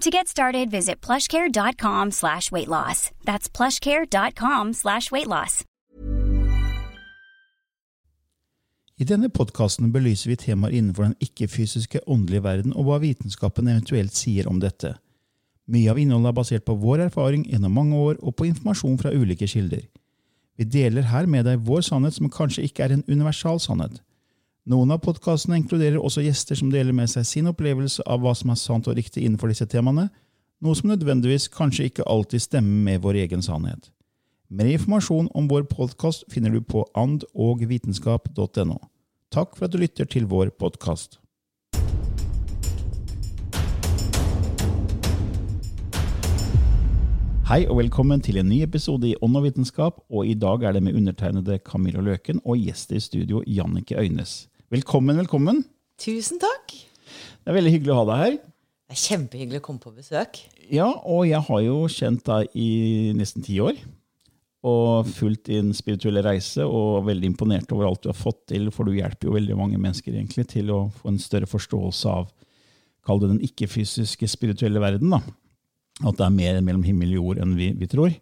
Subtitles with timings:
[0.00, 3.10] To get started, visit plushcare.com slash weight loss.
[3.24, 5.64] That's plushcare.com slash weight loss.
[8.98, 14.14] I denne podkasten belyser vi temaer innenfor den ikke-fysiske åndelige verden og hva vitenskapen eventuelt
[14.14, 14.96] sier om dette.
[15.70, 19.12] Mye av innholdet er basert på vår erfaring gjennom mange år og på informasjon fra
[19.14, 19.82] ulike kilder.
[20.58, 23.98] Vi deler her med deg vår sannhet som kanskje ikke er en universal sannhet.
[24.68, 28.50] Noen av podkastene inkluderer også gjester som deler med seg sin opplevelse av hva som
[28.52, 30.10] er sant og riktig innenfor disse temaene,
[30.60, 33.88] noe som nødvendigvis kanskje ikke alltid stemmer med vår egen sannhet.
[34.52, 38.76] Mer informasjon om vår podkast finner du på andogvitenskap.no.
[39.32, 41.16] Takk for at du lytter til vår podkast.
[47.48, 50.76] Hei og velkommen til en ny episode i Ånd og vitenskap, og i dag er
[50.76, 54.42] det med undertegnede Camilla Løken og gjest i studio Jannike Øynes.
[54.68, 55.62] Velkommen, velkommen.
[55.96, 56.74] Tusen takk.
[56.76, 58.34] Det er veldig hyggelig å ha deg her.
[58.36, 60.40] Det er kjempehyggelig å komme på besøk.
[60.68, 62.66] Ja, og jeg har jo kjent deg i
[63.16, 63.78] nesten ti år.
[64.68, 68.68] Og fulgt din spirituelle reise, og veldig imponert over alt du har fått til.
[68.74, 72.28] For du hjelper jo veldig mange mennesker egentlig til å få en større forståelse av
[73.08, 75.14] Kall det den ikke-fysiske spirituelle verden.
[75.14, 75.22] da.
[76.04, 78.12] At det er mer mellom himmel og jord enn vi, vi tror.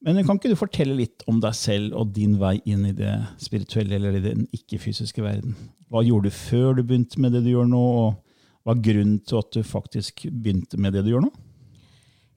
[0.00, 3.12] Men kan ikke du fortelle litt om deg selv og din vei inn i det
[3.42, 5.56] spirituelle eller i den ikke-fysiske verden?
[5.92, 9.18] Hva gjorde du før du begynte med det du gjør nå, og hva er grunnen
[9.26, 11.32] til at du faktisk begynte med det du gjør nå?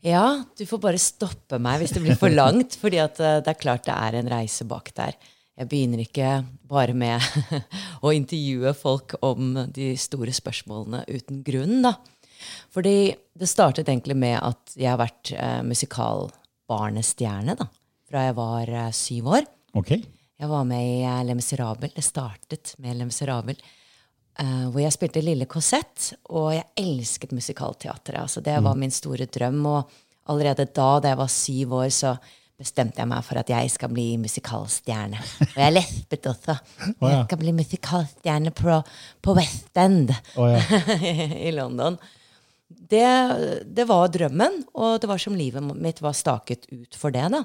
[0.03, 3.87] Ja, du får bare stoppe meg hvis det blir for langt, fordi det er klart
[3.87, 5.15] det er en reise bak der.
[5.53, 7.23] Jeg begynner ikke bare med
[8.05, 11.95] å intervjue folk om de store spørsmålene uten grunn, da.
[12.73, 15.61] Fordi det startet egentlig med at jeg har vært eh,
[16.63, 17.67] musikalbarnestjerne da,
[18.09, 19.45] fra jeg var eh, syv år.
[19.75, 19.91] Ok.
[20.39, 21.89] Jeg var med i eh, Le Miserable.
[21.93, 23.55] Det startet med Le Miserable.
[24.33, 28.17] Uh, hvor jeg spilte Lille Cosette, og jeg elsket musikalteatret.
[28.17, 29.65] Altså, det var min store drøm.
[29.65, 29.91] Og
[30.25, 32.15] allerede da, da jeg var syv år, så
[32.57, 35.21] bestemte jeg meg for at jeg skal bli musikalstjerne.
[35.51, 36.57] Og jeg lespet også.
[37.03, 37.19] Oh, ja.
[37.19, 38.81] Jeg skal bli musikalstjerne på,
[39.21, 40.81] på West End oh, ja.
[41.47, 41.99] i London.
[42.77, 43.07] Det,
[43.65, 47.25] det var drømmen, og det var som livet mitt var staket ut for det.
[47.33, 47.43] da.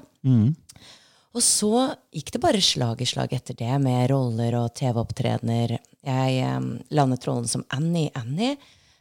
[1.37, 1.73] Og så
[2.15, 5.75] gikk det bare slag i slag etter det, med roller og TV-opptredener.
[6.05, 8.57] Jeg eh, landet rollen som Annie Annie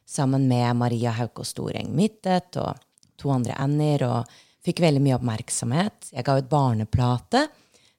[0.08, 2.76] sammen med Maria Haukås Storeng Midtet og
[3.18, 6.12] to andre Annier, og fikk veldig mye oppmerksomhet.
[6.12, 7.46] Jeg ga ut barneplate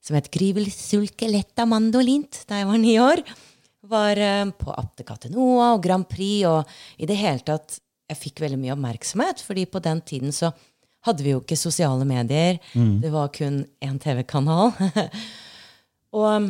[0.06, 3.24] som het Grivel sulke letta mandolint da jeg var ni år.
[3.90, 7.80] Var eh, på Apte Noa og Grand Prix, og i det hele tatt
[8.10, 10.52] jeg fikk veldig mye oppmerksomhet, fordi på den tiden så
[11.08, 12.58] hadde vi jo ikke sosiale medier.
[13.04, 14.74] Det var kun én TV-kanal.
[16.18, 16.50] og um,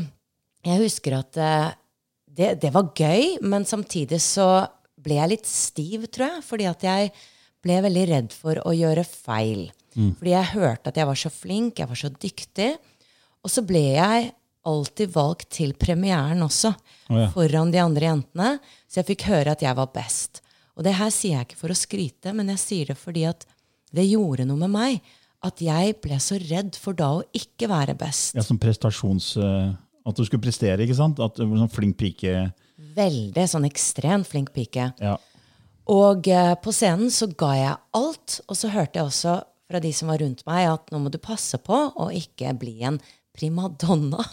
[0.65, 1.67] jeg husker at eh,
[2.39, 4.47] det, det var gøy, men samtidig så
[4.99, 6.45] ble jeg litt stiv, tror jeg.
[6.47, 7.11] Fordi at jeg
[7.63, 9.67] ble veldig redd for å gjøre feil.
[9.93, 12.69] Fordi jeg hørte at jeg var så flink, jeg var så dyktig.
[13.43, 14.29] Og så ble jeg
[14.69, 16.71] alltid valgt til premieren også,
[17.09, 17.29] oh, ja.
[17.33, 18.51] foran de andre jentene.
[18.87, 20.43] Så jeg fikk høre at jeg var best.
[20.79, 23.43] Og det her sier jeg ikke for å skryte, men jeg sier det fordi at
[23.91, 25.01] det gjorde noe med meg.
[25.43, 28.33] At jeg ble så redd for da å ikke være best.
[28.35, 29.33] Ja, som prestasjons...
[29.39, 29.69] eh,
[30.07, 31.19] At du skulle prestere, ikke sant?
[31.23, 32.47] At du var sånn flink pike
[32.95, 34.89] Veldig sånn ekstremt flink pike.
[35.03, 35.17] Ja.
[35.91, 38.39] Og eh, på scenen så ga jeg alt.
[38.47, 39.35] Og så hørte jeg også
[39.69, 42.77] fra de som var rundt meg, at nå må du passe på å ikke bli
[42.87, 42.97] en
[43.35, 44.23] primadonna.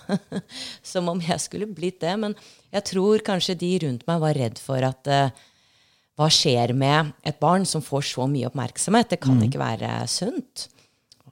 [0.93, 2.14] som om jeg skulle blitt det.
[2.22, 2.38] Men
[2.75, 5.44] jeg tror kanskje de rundt meg var redd for at eh,
[6.16, 9.10] hva skjer med et barn som får så mye oppmerksomhet?
[9.12, 10.68] Det kan ikke være sunt.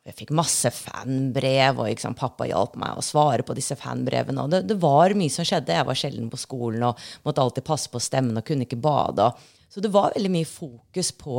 [0.04, 4.42] Jeg fikk masse fanbrev, og sant, pappa hjalp meg å svare på disse fanbrevene.
[4.44, 5.72] Og det, det var mye som skjedde.
[5.72, 9.30] Jeg var sjelden på skolen og måtte alltid passe på stemmen og kunne ikke bade.
[9.72, 11.38] Så det var veldig mye fokus på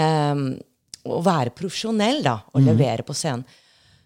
[0.00, 0.46] em,
[1.04, 3.44] å være profesjonell da, og levere på scenen.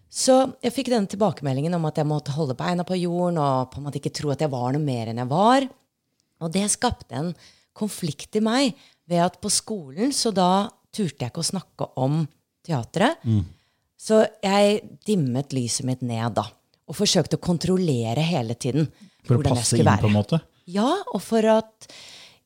[0.09, 3.79] Så jeg fikk denne tilbakemeldingen om at jeg måtte holde beina på jorden og på
[3.79, 5.69] en måte ikke tro at jeg var noe mer enn jeg var.
[6.43, 7.31] Og det skapte en
[7.79, 8.75] konflikt i meg
[9.09, 12.21] ved at på skolen så da turte jeg ikke å snakke om
[12.67, 13.23] teatret.
[13.99, 16.45] Så jeg dimmet lyset mitt ned da.
[16.89, 18.87] Og forsøkte å kontrollere hele tiden.
[19.27, 20.01] For å passe skulle være.
[20.05, 20.39] på en måte?
[20.69, 21.89] Ja, og for at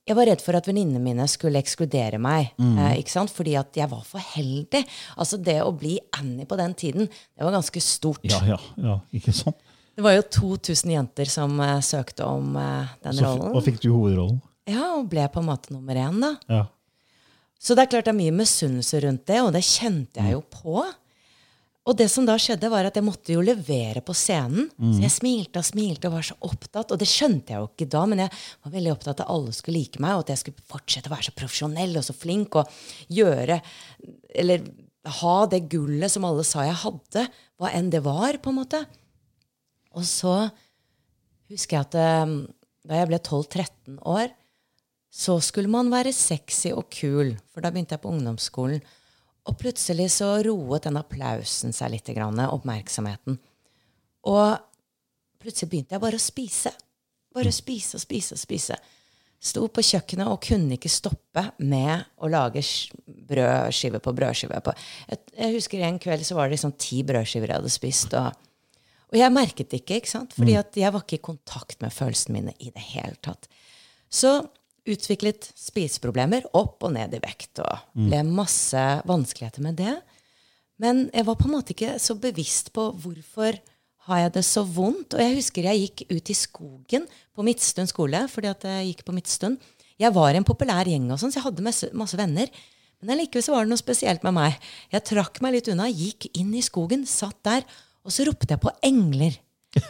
[0.03, 2.50] jeg var redd for at venninnene mine skulle ekskludere meg.
[2.59, 3.31] Eh, ikke sant?
[3.31, 4.81] Fordi at jeg var for heldig.
[5.15, 8.25] Altså Det å bli Annie på den tiden, det var ganske stort.
[8.27, 9.62] Ja, ja, ja, ikke sant?
[9.94, 13.53] Det var jo 2000 jenter som eh, søkte om eh, den Så, rollen.
[13.56, 14.41] og fikk du hovedrollen?
[14.69, 16.33] Ja, og ble på en måte nummer én, da.
[16.51, 16.65] Ja.
[17.63, 20.44] Så det er klart det er mye misunnelse rundt det, og det kjente jeg jo
[20.51, 20.83] på.
[21.83, 24.69] Og det som da skjedde, var at jeg måtte jo levere på scenen.
[24.80, 26.94] Så jeg smilte og smilte og var så opptatt.
[26.95, 28.31] Og det skjønte jeg jo ikke da, men jeg
[28.63, 31.13] var veldig opptatt av at alle skulle like meg, og at jeg skulle fortsette å
[31.16, 32.71] være så profesjonell og så flink og
[33.12, 33.59] gjøre
[34.39, 34.63] Eller
[35.19, 37.25] ha det gullet som alle sa jeg hadde,
[37.59, 38.80] hva enn det var, på en måte.
[40.00, 40.38] Og så
[41.51, 42.38] husker jeg at eh,
[42.88, 44.31] da jeg ble 12-13 år,
[45.13, 48.81] så skulle man være sexy og kul, for da begynte jeg på ungdomsskolen.
[49.45, 53.38] Og plutselig så roet den applausen seg litt, oppmerksomheten.
[54.31, 54.56] Og
[55.44, 56.71] plutselig begynte jeg bare å spise.
[57.36, 58.77] Bare å spise og spise og spise.
[59.44, 62.95] Sto på kjøkkenet og kunne ikke stoppe med å lage sk-
[63.27, 64.62] brødskive på brødskive.
[64.63, 64.74] På.
[65.12, 68.16] Jeg, husker en kveld så var det liksom ti brødskiver jeg hadde spist.
[68.18, 68.31] Og,
[69.12, 70.33] og jeg merket det ikke, ikke sant?
[70.39, 73.50] fordi at jeg var ikke i kontakt med følelsene mine i det hele tatt.
[74.07, 74.39] Så
[74.89, 79.94] utviklet spiseproblemer opp og ned i vekt, og ble masse vanskeligheter med det.
[80.81, 83.59] Men jeg var på en måte ikke så bevisst på hvorfor
[84.09, 85.15] har jeg det så vondt.
[85.15, 89.06] Og jeg husker jeg gikk ut i skogen på Midtstund skole, fordi at jeg gikk
[89.07, 89.62] på Midtstund.
[90.01, 92.51] Jeg var en populær gjeng, og sånn, så jeg hadde masse, masse venner.
[93.03, 94.59] Men allikevel så var det noe spesielt med meg.
[94.91, 97.63] Jeg trakk meg litt unna, gikk inn i skogen, satt der,
[98.03, 99.38] og så ropte jeg på engler.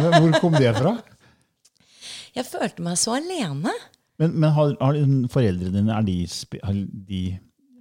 [0.00, 0.96] Hvor kom det fra?
[2.36, 3.72] Jeg følte meg så alene.
[4.20, 4.98] Men, men har, har
[5.32, 6.16] foreldrene dine er de,
[6.62, 7.22] har, de,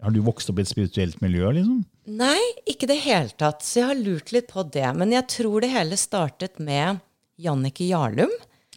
[0.04, 1.52] har du vokst opp i et spirituelt miljø?
[1.56, 1.82] liksom?
[2.12, 3.64] Nei, ikke det hele tatt.
[3.64, 4.88] Så jeg har lurt litt på det.
[4.98, 7.00] Men jeg tror det hele startet med
[7.42, 8.32] Jannicke Jarlum,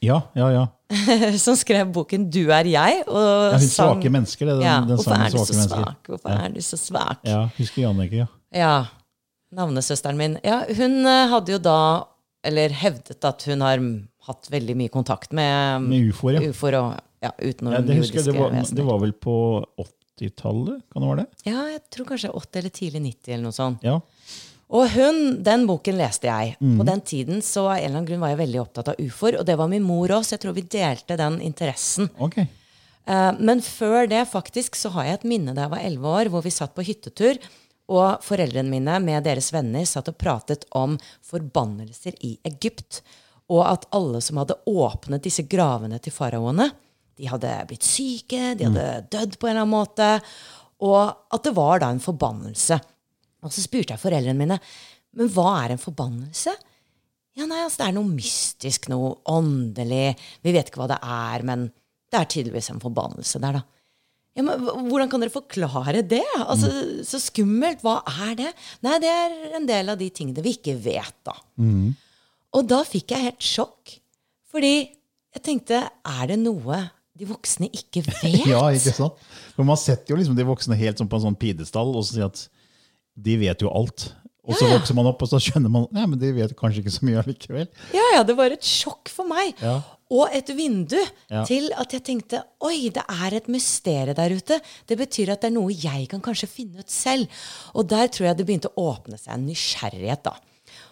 [0.04, 0.64] Ja, ja, ja.
[1.40, 3.06] som skrev boken 'Du er jeg'.
[3.08, 4.46] Og ja hun sang- svake mennesker.
[4.46, 5.84] Det, den, Ja, den hvorfor er du så mennesker.
[5.84, 6.10] svak?
[6.10, 7.18] Hvorfor er du så svak?
[7.24, 8.26] Ja, husker Jannicke, ja.
[8.52, 8.74] Ja.
[9.54, 10.38] Navnesøsteren min.
[10.44, 11.78] Ja, hun eh, hadde jo da,
[12.44, 13.78] eller hevdet at hun har
[14.28, 16.48] hatt veldig mye kontakt med, Med ufoer, ja.
[16.50, 16.94] UFO og
[17.24, 19.36] ja, utenom ja det husker jeg, det var, det var vel på
[19.80, 20.82] 80-tallet?
[20.92, 21.46] Kan det være det?
[21.48, 23.86] Ja, jeg tror kanskje 80 eller tidlig 90 eller noe sånt.
[23.86, 24.00] Ja.
[24.74, 26.54] Og hun, den boken leste jeg.
[26.58, 26.76] Mm.
[26.80, 29.38] På den tiden så av en eller annen grunn var jeg veldig opptatt av ufoer,
[29.40, 30.34] og det var min mor også.
[30.34, 32.08] Jeg tror vi delte den interessen.
[32.16, 32.48] Okay.
[33.04, 36.32] Eh, men før det faktisk så har jeg et minne da jeg var 11 år,
[36.32, 37.38] hvor vi satt på hyttetur,
[37.92, 40.96] og foreldrene mine med deres venner satt og pratet om
[41.28, 43.02] forbannelser i Egypt.
[43.52, 46.70] Og at alle som hadde åpnet disse gravene til faraoene,
[47.18, 50.08] de hadde blitt syke, de hadde dødd på en eller annen måte.
[50.82, 52.80] Og at det var da en forbannelse.
[53.44, 54.58] Og så spurte jeg foreldrene mine
[55.14, 56.54] men hva er en forbannelse.
[57.38, 60.14] Ja, nei, altså Det er noe mystisk, noe åndelig.
[60.42, 61.68] Vi vet ikke hva det er, men
[62.10, 63.64] det er tydeligvis en forbannelse der, da.
[64.34, 66.24] Ja, men Hvordan kan dere forklare det?
[66.42, 66.70] Altså,
[67.06, 67.82] Så skummelt.
[67.86, 68.50] Hva er det?
[68.82, 71.36] Nei, det er en del av de tingene vi ikke vet, da.
[72.54, 73.96] Og da fikk jeg helt sjokk.
[74.54, 74.74] Fordi
[75.34, 76.84] jeg tenkte, er det noe
[77.18, 78.44] de voksne ikke vet?
[78.46, 79.22] Ja, ikke sant?
[79.56, 82.16] For man setter jo liksom de voksne helt sånn på en sånn pidestall og så
[82.18, 82.44] sier at
[83.14, 84.08] de vet jo alt.
[84.44, 84.78] Og så Ja, ja.
[84.78, 87.20] vokser man opp, og så skjønner man Nei, men de vet kanskje ikke så mye
[87.22, 87.68] allikevel.
[87.96, 89.54] Ja, ja, det var et sjokk for meg.
[89.62, 89.78] Ja.
[90.12, 90.98] Og et vindu
[91.32, 91.44] Ja.
[91.48, 94.58] til at jeg tenkte oi, det er et mysterium der ute.
[94.86, 97.26] Det betyr at det er noe jeg kan kanskje finne ut selv.
[97.74, 100.36] Og der tror jeg det begynte å åpne seg en nysgjerrighet, da.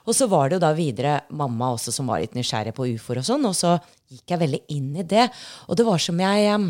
[0.06, 3.20] Og så var det jo da videre mamma også som var litt nysgjerrig på ufoer
[3.22, 3.76] og sånn, og så
[4.12, 5.28] gikk jeg veldig inn i det.
[5.68, 6.62] Og det var som jeg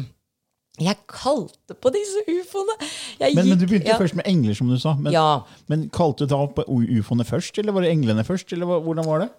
[0.81, 2.79] jeg kalte på disse ufoene.
[3.21, 3.99] Men, men du begynte ja.
[4.01, 4.95] først med engler, som du sa.
[4.97, 5.45] Men, Ja.
[5.69, 8.55] men kalte du da på ufoene først, eller var det englene først?
[8.57, 9.31] Eller hvordan var det?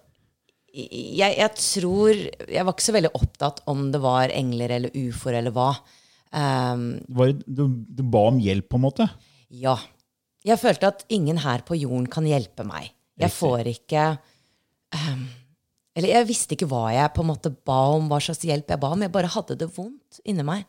[0.74, 2.10] jeg, jeg tror
[2.50, 5.72] Jeg var ikke så veldig opptatt om det var engler eller ufoer eller hva.
[6.34, 9.10] Um, var du, du ba om hjelp, på en måte?
[9.50, 9.78] ja.
[10.44, 12.90] Jeg følte at ingen her på jorden kan hjelpe meg.
[13.20, 14.04] Jeg får ikke
[14.94, 15.26] um,
[15.94, 18.82] Eller jeg visste ikke hva jeg på en måte ba om, hva slags hjelp jeg
[18.82, 19.04] ba om.
[19.06, 20.64] Jeg bare hadde det vondt inni meg.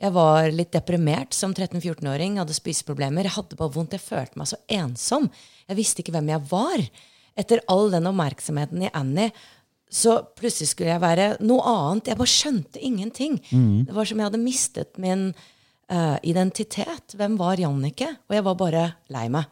[0.00, 3.28] Jeg var litt deprimert som 13-14-åring, hadde spiseproblemer.
[3.28, 5.28] Jeg hadde bare vondt, jeg følte meg så ensom.
[5.68, 6.82] Jeg visste ikke hvem jeg var.
[7.38, 9.30] Etter all den oppmerksomheten i Annie,
[9.90, 12.10] så plutselig skulle jeg være noe annet.
[12.10, 13.38] Jeg bare skjønte ingenting.
[13.86, 15.28] Det var som jeg hadde mistet min
[15.92, 17.14] uh, identitet.
[17.18, 18.08] Hvem var Jannicke?
[18.30, 18.84] Og jeg var bare
[19.14, 19.50] lei meg.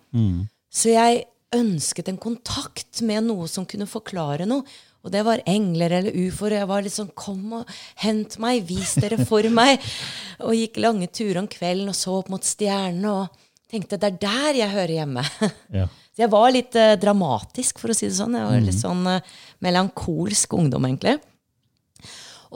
[0.70, 4.66] Så jeg ønsket en kontakt med noe som kunne forklare noe.
[5.06, 6.56] Og det var engler eller ufoer.
[6.58, 7.70] Jeg var litt sånn Kom og
[8.02, 9.78] hent meg, vis dere for meg.
[10.46, 14.18] Og gikk lange turer om kvelden og så opp mot stjernene og tenkte det er
[14.22, 15.24] der jeg hører hjemme.
[15.78, 15.88] Ja.
[16.18, 18.34] Så jeg var litt eh, dramatisk, for å si det sånn.
[18.34, 19.26] Jeg var litt sånn eh,
[19.62, 21.12] melankolsk ungdom, egentlig.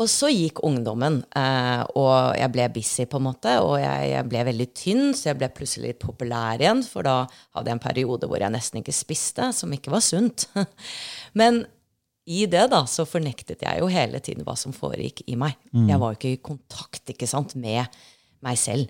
[0.00, 3.52] Og så gikk ungdommen, eh, og jeg ble busy, på en måte.
[3.64, 6.80] Og jeg, ble veldig tynn, så jeg ble plutselig litt populær igjen.
[6.87, 10.46] For da hadde jeg en periode hvor jeg nesten ikke spiste, som ikke var sunt.
[11.40, 11.64] Men
[12.25, 15.58] i det da, så fornektet jeg jo hele tiden hva som foregikk i meg.
[15.90, 17.84] Jeg var jo ikke i kontakt ikke sant, med
[18.46, 18.88] meg selv.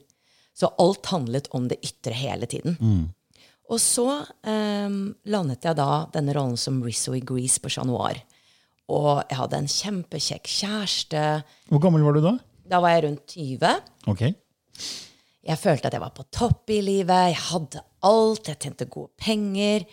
[0.54, 2.76] Så alt handlet om det ytre hele tiden.
[3.72, 4.04] Og så
[4.44, 4.98] eh,
[5.32, 8.20] landet jeg da denne rollen som Rizzo i Grease på Chat Noir.
[8.90, 11.24] Og jeg hadde en kjempekjekk kjæreste.
[11.70, 12.36] Hvor gammel var du da?
[12.72, 13.74] Da var jeg rundt 20.
[14.10, 14.22] Ok.
[15.42, 17.32] Jeg følte at jeg var på topp i livet.
[17.32, 18.48] Jeg hadde alt.
[18.48, 19.86] Jeg tjente gode penger.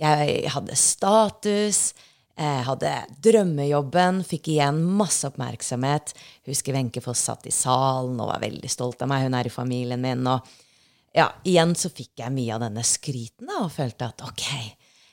[0.00, 1.92] Jeg hadde status.
[2.34, 4.22] Jeg hadde drømmejobben.
[4.26, 6.14] Fikk igjen masse oppmerksomhet.
[6.48, 9.26] Husker Wenche Foss satt i salen og var veldig stolt av meg.
[9.28, 10.24] Hun er i familien min.
[10.26, 10.54] Og
[11.14, 14.48] ja, igjen så fikk jeg mye av denne skryten da, og følte at ok,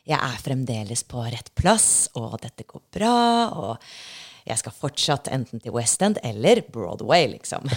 [0.07, 3.15] jeg er fremdeles på rett plass, og dette går bra.
[3.53, 3.91] og
[4.47, 7.67] jeg skal fortsatt enten til West End eller Broadway, liksom.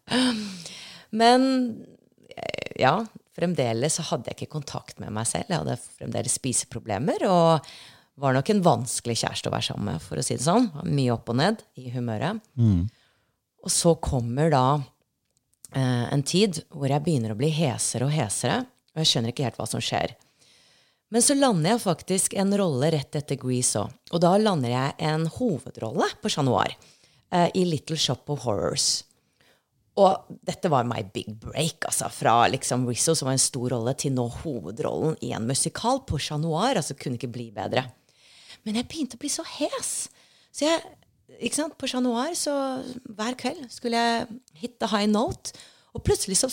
[1.20, 1.42] Men
[2.32, 2.94] eh, ja,
[3.36, 5.50] fremdeles så hadde jeg ikke kontakt med meg selv.
[5.50, 7.68] Jeg hadde fremdeles spiseproblemer og
[8.20, 10.70] var nok en vanskelig kjæreste å være sammen med, for å si det sånn.
[10.88, 12.40] Mye opp og ned i humøret.
[13.60, 14.64] Og så kommer da
[15.76, 18.62] eh, en tid hvor jeg begynner å bli hesere og hesere,
[18.94, 20.16] og jeg skjønner ikke helt hva som skjer.
[21.10, 23.94] Men så lander jeg faktisk en rolle rett etter Grease òg.
[24.14, 29.02] Og da lander jeg en hovedrolle på Chat Noir eh, i Little Shop of Horrors.
[29.98, 32.06] Og dette var my big break, altså.
[32.14, 36.20] Fra liksom Rizzo, som var en stor rolle, til nå hovedrollen i en musikal på
[36.22, 36.78] Chat Noir.
[36.78, 37.88] Altså kunne ikke bli bedre.
[38.64, 39.92] Men jeg begynte å bli så hes.
[40.54, 40.94] Så jeg,
[41.40, 42.54] ikke sant, På Chat Noir så
[43.10, 45.58] hver kveld skulle jeg hit the high note.
[45.90, 46.50] Og plutselig så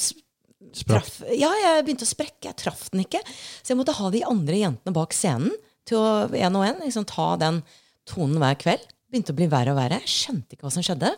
[0.77, 2.49] traff Ja, jeg begynte å sprekke.
[2.49, 3.21] Jeg traff den ikke.
[3.61, 5.53] Så jeg måtte ha de andre jentene bak scenen
[5.87, 7.61] til å en og en liksom, ta den
[8.07, 8.85] tonen hver kveld.
[9.07, 10.01] Begynte å bli verre og verre.
[10.03, 11.13] Skjønte ikke hva som skjedde.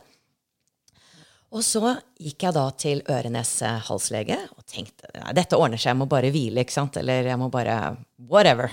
[1.50, 1.82] Og så
[2.22, 6.62] gikk jeg da til øre-nese-halslege og tenkte nei, dette ordner seg, jeg må bare hvile,
[6.62, 7.00] ikke sant?
[7.02, 7.80] Eller jeg må bare
[8.30, 8.70] whatever.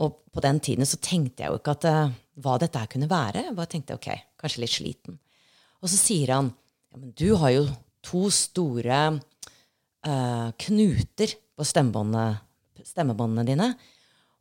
[0.00, 3.10] Og på den tiden så tenkte jeg jo ikke at uh, hva dette her kunne
[3.10, 3.44] være.
[3.50, 4.08] Jeg bare tenkte ok,
[4.40, 5.18] kanskje litt sliten.
[5.84, 7.66] Og så sier han ja, men du har jo
[8.04, 13.70] to store uh, knuter på stemmebåndene, dine.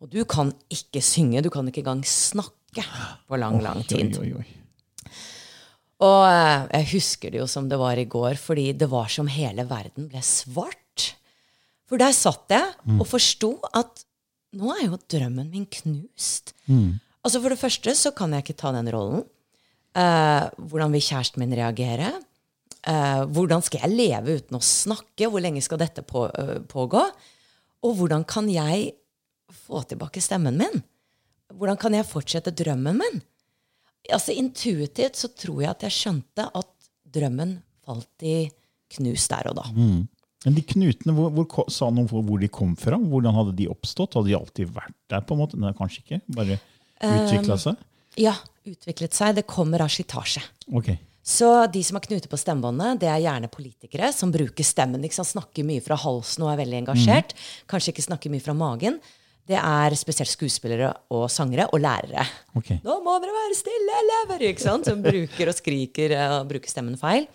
[0.03, 2.84] Og du kan ikke synge, du kan ikke engang snakke
[3.29, 4.17] på lang, lang tid.
[4.20, 4.48] Oi, oi, oi.
[6.03, 9.29] Og uh, jeg husker det jo som det var i går, fordi det var som
[9.32, 11.13] hele verden ble svart.
[11.88, 14.03] For der satt jeg og forsto at
[14.58, 16.53] nå er jo drømmen min knust.
[17.24, 19.24] Altså For det første så kan jeg ikke ta den rollen.
[19.93, 22.10] Uh, hvordan vil kjæresten min reagere?
[22.84, 25.30] Eh, hvordan skal jeg leve uten å snakke?
[25.32, 27.04] Hvor lenge skal dette på, uh, pågå?
[27.84, 28.92] Og hvordan kan jeg
[29.66, 30.82] få tilbake stemmen min?
[31.54, 33.22] Hvordan kan jeg fortsette drømmen min?
[34.12, 37.54] altså Intuitivt så tror jeg at jeg skjønte at drømmen
[37.86, 38.50] falt i
[38.98, 39.68] knus der og da.
[40.44, 42.98] Men de knutene, hvor, hvor, sa noen hvor, de kom fra?
[43.00, 44.18] Hvordan hadde de oppstått?
[44.18, 45.24] Hadde de alltid vært der?
[45.24, 45.60] på en måte?
[45.62, 46.20] Nei, kanskje ikke?
[46.36, 46.60] Bare
[47.00, 47.88] utvikla seg?
[48.20, 48.36] Ja,
[48.68, 49.38] utviklet seg.
[49.40, 50.44] Det kommer av slitasje.
[50.75, 50.92] Ok.
[51.24, 55.01] Så de som har knute på stemmebåndet, det er gjerne politikere som bruker stemmen.
[55.06, 55.25] Liksom.
[55.25, 57.32] Snakker mye fra halsen og er veldig engasjert.
[57.72, 59.00] Kanskje ikke snakker mye fra magen.
[59.48, 62.24] Det er spesielt skuespillere og sangere og lærere.
[62.60, 62.80] Okay.
[62.84, 64.44] Nå må dere være stille, elever!
[64.51, 64.88] Ikke sant?
[64.88, 67.25] Som bruker og skriker eh, og bruker stemmen feil.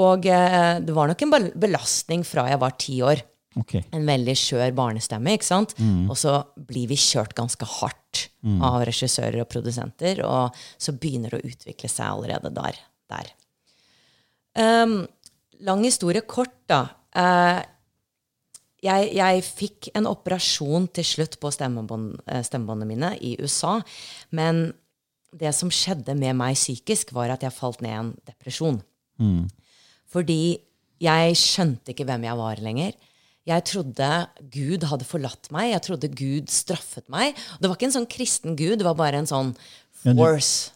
[0.00, 3.24] Og eh, det var nok en belastning fra jeg var ti år.
[3.58, 3.82] Okay.
[3.96, 5.72] En veldig skjør barnestemme, ikke sant?
[6.06, 8.28] Og så blir vi kjørt ganske hardt
[8.62, 12.78] av regissører og produsenter, og så begynner det å utvikle seg allerede der.
[13.10, 13.34] Der.
[14.58, 15.02] Um,
[15.66, 16.86] lang historie kort, da.
[17.14, 17.60] Uh,
[18.84, 23.74] jeg, jeg fikk en operasjon til slutt på stemmebånd, eh, stemmebåndene mine i USA.
[24.32, 24.70] Men
[25.36, 28.80] det som skjedde med meg psykisk, var at jeg falt ned i en depresjon.
[30.10, 30.42] Fordi
[31.00, 32.96] jeg skjønte ikke hvem jeg var lenger.
[33.48, 34.08] Jeg trodde
[34.52, 35.70] Gud hadde forlatt meg.
[35.72, 37.38] Jeg trodde Gud straffet meg.
[37.60, 39.54] Det var ikke en sånn kristen Gud, det var bare en sånn
[40.04, 40.22] Men du-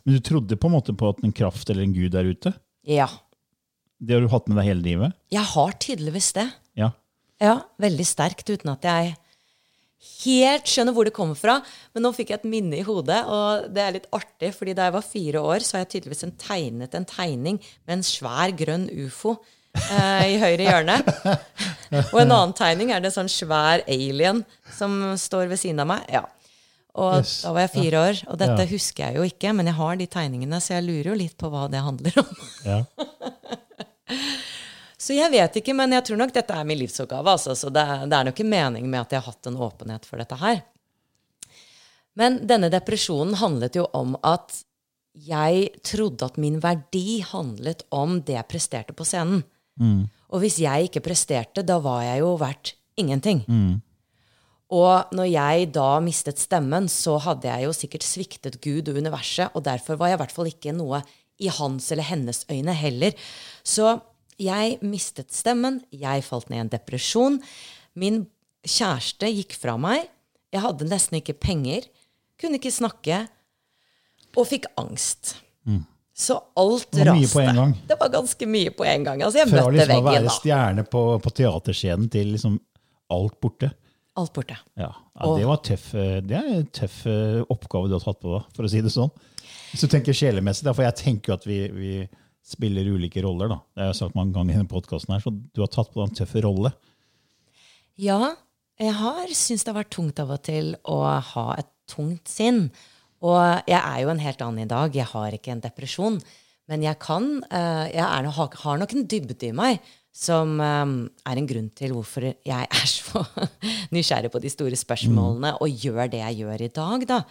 [0.04, 2.52] Men du trodde på en måte på at en kraft eller en gud er ute?
[2.86, 3.08] Ja.
[4.04, 5.12] Det har du hatt med deg hele livet?
[5.32, 6.48] Jeg har tydeligvis det.
[6.76, 6.90] Ja.
[7.40, 9.16] Ja, veldig sterkt, uten at jeg
[10.24, 11.56] helt skjønner hvor det kommer fra.
[11.94, 14.88] Men nå fikk jeg et minne i hodet, og det er litt artig, fordi da
[14.90, 18.52] jeg var fire år, så har jeg tydeligvis en tegnet en tegning med en svær
[18.56, 19.38] grønn ufo
[19.74, 20.98] eh, i høyre hjørne.
[22.12, 24.44] Og en annen tegning er det en sånn svær alien
[24.76, 26.04] som står ved siden av meg.
[26.12, 26.24] Ja.
[26.94, 27.42] Og Yes.
[27.42, 28.70] da var jeg fire år, og dette Ja.
[28.70, 31.50] husker jeg jo ikke, men jeg har de tegningene, så jeg lurer jo litt på
[31.50, 32.36] hva det handler om.
[32.64, 32.84] Ja.
[35.04, 37.28] Så jeg vet ikke, men jeg tror nok dette er min livsoppgave.
[37.34, 40.06] Altså, så det, det er nok ikke mening med at jeg har hatt en åpenhet
[40.08, 40.62] for dette her.
[42.16, 44.62] Men denne depresjonen handlet jo om at
[45.26, 49.42] jeg trodde at min verdi handlet om det jeg presterte på scenen.
[50.30, 53.44] Og hvis jeg ikke presterte, da var jeg jo verdt ingenting.
[54.74, 59.54] Og når jeg da mistet stemmen, så hadde jeg jo sikkert sviktet Gud og universet,
[59.54, 61.02] og derfor var jeg i hvert fall ikke noe
[61.42, 63.14] i hans eller hennes øyne heller.
[63.66, 63.98] Så
[64.40, 67.38] jeg mistet stemmen, jeg falt ned i en depresjon.
[67.98, 68.24] Min
[68.66, 70.08] kjæreste gikk fra meg.
[70.54, 71.86] Jeg hadde nesten ikke penger,
[72.40, 73.24] kunne ikke snakke,
[74.34, 75.36] og fikk angst.
[76.14, 77.32] Så alt raste.
[77.34, 77.72] på en gang.
[77.90, 79.22] Det var ganske mye på en gang.
[79.26, 82.58] Altså, jeg Fra møtte liksom å være stjerne på, på teaterscenen til liksom
[83.14, 83.72] alt borte.
[84.20, 84.56] Alt borte.
[84.78, 88.20] Ja, ja det var tøff, eh, det er en tøff eh, oppgave du har tatt
[88.22, 89.10] på deg, for å si det sånn.
[89.72, 91.94] Hvis du tenker sjelemessig, for jeg tenker jo at vi, vi
[92.46, 93.50] spiller ulike roller.
[93.50, 93.58] da.
[93.74, 96.12] Det har jeg sagt mange ganger i denne podkasten, så du har tatt på deg
[96.12, 96.74] en tøff rolle.
[98.00, 98.34] Ja,
[98.80, 101.00] jeg har syntes det har vært tungt av og til å
[101.34, 102.68] ha et tungt sinn.
[103.24, 103.38] Og
[103.70, 104.94] jeg er jo en helt annen i dag.
[104.94, 106.18] Jeg har ikke en depresjon.
[106.70, 109.82] Men jeg kan eh, Jeg er, har nok en dybde i meg
[110.14, 113.24] som um, er en grunn til hvorfor jeg er så
[113.94, 117.22] nysgjerrig på de store spørsmålene og gjør det jeg gjør i dag, da.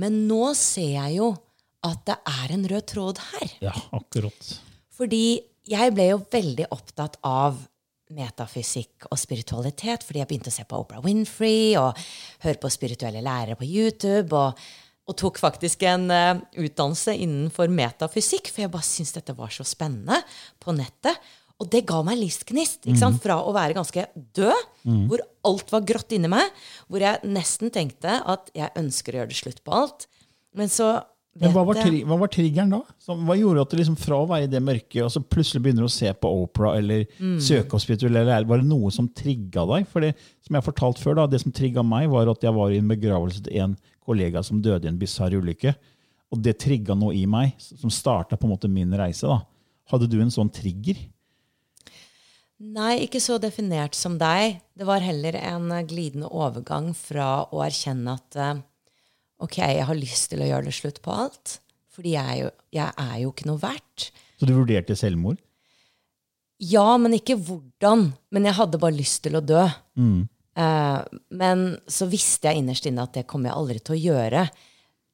[0.00, 1.34] Men nå ser jeg jo
[1.84, 3.50] at det er en rød tråd her.
[3.66, 4.54] Ja, akkurat.
[4.96, 5.26] Fordi
[5.68, 7.60] jeg ble jo veldig opptatt av
[8.14, 11.98] metafysikk og spiritualitet, fordi jeg begynte å se på Oprah Winfrey og
[12.44, 14.32] høre på spirituelle lærere på YouTube.
[14.36, 14.60] Og,
[15.04, 19.66] og tok faktisk en uh, utdannelse innenfor metafysikk, for jeg bare syntes dette var så
[19.68, 20.20] spennende
[20.62, 21.20] på nettet.
[21.62, 22.82] Og det ga meg livsgnist.
[22.84, 23.20] ikke sant?
[23.22, 24.64] Fra å være ganske død,
[25.08, 26.50] hvor alt var grått inni meg,
[26.90, 30.06] hvor jeg nesten tenkte at jeg ønsker å gjøre det slutt på alt.
[30.54, 31.04] Men så
[31.36, 32.82] Men hva var, jeg- hva var triggeren da?
[32.98, 35.62] Så, hva gjorde at du liksom fra å være i det mørket, og så plutselig
[35.62, 37.38] begynner å se på Opera eller Mm.
[37.40, 38.46] søke opp spirituelle?
[38.46, 39.86] Var det noe som trigga deg?
[39.88, 42.52] For det som jeg har fortalt før, da, det som trigga meg, var at jeg
[42.54, 45.74] var i en begravelse til en kollega som døde i en bisarr ulykke.
[46.32, 49.22] Og det trigga noe i meg, som starta en min reise.
[49.26, 49.40] da.
[49.90, 50.96] Hadde du en sånn trigger?
[52.62, 54.60] Nei, ikke så definert som deg.
[54.78, 58.60] Det var heller en eh, glidende overgang fra å erkjenne at eh,
[59.42, 61.58] ok, jeg har lyst til å gjøre det slutt på alt.
[61.94, 64.08] Fordi jeg er jo, jeg er jo ikke noe verdt.
[64.38, 65.42] Så du vurderte selvmord?
[66.62, 68.08] Ja, men ikke hvordan.
[68.34, 69.64] Men jeg hadde bare lyst til å dø.
[70.54, 71.00] Eh,
[71.34, 74.44] men så visste jeg innerst inne at det kommer jeg aldri til å gjøre.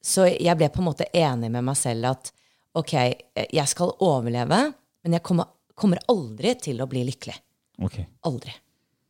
[0.00, 2.32] Så jeg ble på en måte enig med meg selv at
[2.76, 4.60] ok, eh, jeg skal overleve,
[5.04, 5.48] men jeg kommer,
[5.80, 7.36] kommer aldri til å bli lykkelig.
[7.80, 8.06] Okay.
[8.28, 8.52] Aldri.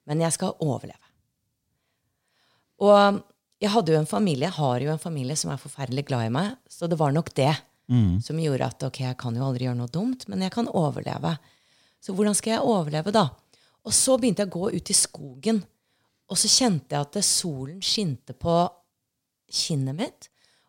[0.09, 1.11] Men jeg skal overleve.
[2.80, 3.20] Og
[3.61, 6.54] jeg hadde jo en familie, har jo en familie som er forferdelig glad i meg,
[6.70, 7.52] så det var nok det
[8.22, 11.33] som gjorde at ok, jeg kan jo aldri gjøre noe dumt, men jeg kan overleve.
[11.98, 13.24] Så hvordan skal jeg overleve, da?
[13.83, 15.59] Og så begynte jeg å gå ut i skogen,
[16.30, 18.54] og så kjente jeg at solen skinte på
[19.50, 20.28] kinnet mitt.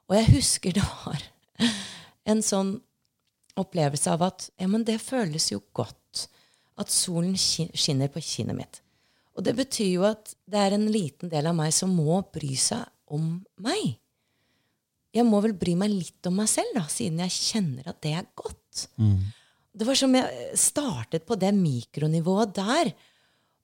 [0.10, 1.22] Og jeg husker det var
[2.34, 2.74] en sånn
[3.60, 6.28] opplevelse av at ja, men det føles jo godt
[6.82, 8.80] at solen skinner på kinnet mitt.
[9.38, 12.54] Og det betyr jo at det er en liten del av meg som må bry
[12.60, 13.98] seg om meg.
[15.12, 18.14] Jeg må vel bry meg litt om meg selv, da, siden jeg kjenner at det
[18.16, 18.86] er godt.
[19.72, 22.92] Det var som jeg startet på det mikronivået der,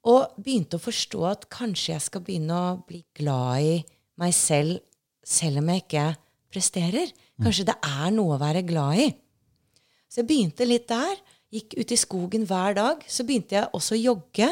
[0.07, 3.73] og begynte å forstå at kanskje jeg skal begynne å bli glad i
[4.19, 4.79] meg selv,
[5.27, 6.05] selv om jeg ikke
[6.53, 7.11] presterer.
[7.43, 9.07] Kanskje det er noe å være glad i.
[10.17, 11.19] Så jeg begynte litt der.
[11.53, 13.03] Gikk ut i skogen hver dag.
[13.05, 14.47] Så begynte jeg også å jogge.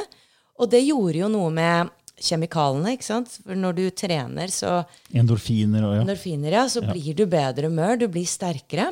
[0.62, 1.90] Og det gjorde jo noe med
[2.22, 2.92] kjemikalene.
[2.94, 3.34] ikke sant?
[3.42, 6.04] For når du trener, så Endorfiner og ja.
[6.04, 7.98] endorfiner, ja, så blir du bedre humør.
[7.98, 8.92] Du blir sterkere.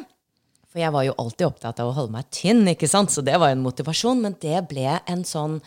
[0.73, 3.13] For jeg var jo alltid opptatt av å holde meg tynn, ikke sant?
[3.13, 4.25] så det var jo en motivasjon.
[4.25, 5.59] Men det ble en sånn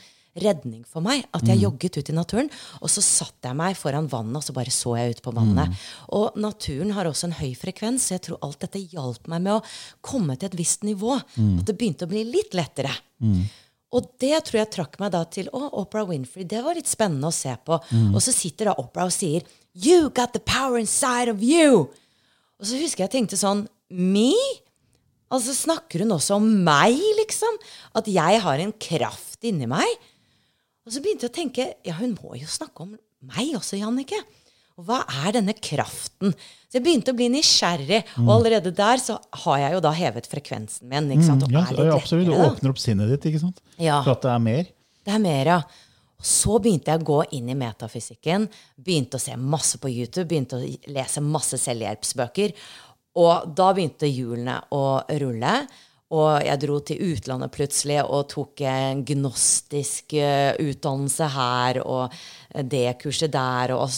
[0.43, 1.25] redning for meg.
[1.37, 4.55] At jeg jogget ut i naturen, og så satte jeg meg foran vannet, og så
[4.57, 5.75] bare så jeg ut på vannet.
[6.17, 9.59] Og naturen har også en høy frekvens, så jeg tror alt dette hjalp meg med
[9.59, 9.63] å
[10.05, 11.17] komme til et visst nivå.
[11.61, 12.93] At det begynte å bli litt lettere.
[13.97, 16.45] Og det tror jeg trakk meg da til å, Oprah Winfrey.
[16.45, 17.79] Det var litt spennende å se på.
[18.13, 19.47] Og så sitter da Oprah og sier
[19.77, 21.87] You got the power inside of you!
[22.59, 24.33] Og så husker jeg tenkte sånn Me?
[25.33, 27.57] Altså Snakker hun også om meg, liksom?
[27.99, 29.87] At jeg har en kraft inni meg?
[30.87, 32.93] Og så begynte jeg å tenke ja, hun må jo snakke om
[33.27, 34.19] meg også, Jannicke.
[34.77, 36.35] Og hva er denne kraften?
[36.69, 40.29] Så jeg begynte å bli nysgjerrig, og allerede der så har jeg jo da hevet
[40.29, 41.09] frekvensen min.
[41.15, 41.47] ikke sant?
[41.47, 41.63] Og Ja,
[41.97, 42.29] absolutt.
[42.29, 43.63] Du åpner opp sinnet ditt, ikke sant?
[43.81, 44.03] Ja.
[44.05, 44.69] For at det er mer.
[45.07, 45.59] Det er mer, ja.
[46.17, 48.47] Og så begynte jeg å gå inn i metafysikken,
[48.77, 52.53] begynte å se masse på YouTube, begynte å lese masse selvhjelpsbøker.
[53.17, 54.85] Og da begynte hjulene å
[55.23, 55.57] rulle.
[56.15, 62.15] Og jeg dro til utlandet plutselig og tok en gnostisk uh, utdannelse her og
[62.71, 63.75] det kurset der.
[63.75, 63.91] Og,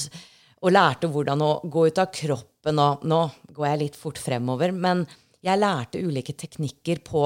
[0.62, 2.80] og, lærte hvordan å gå ut av kroppen.
[2.80, 5.04] Og nå går jeg litt fort fremover, men
[5.44, 7.24] jeg lærte ulike teknikker på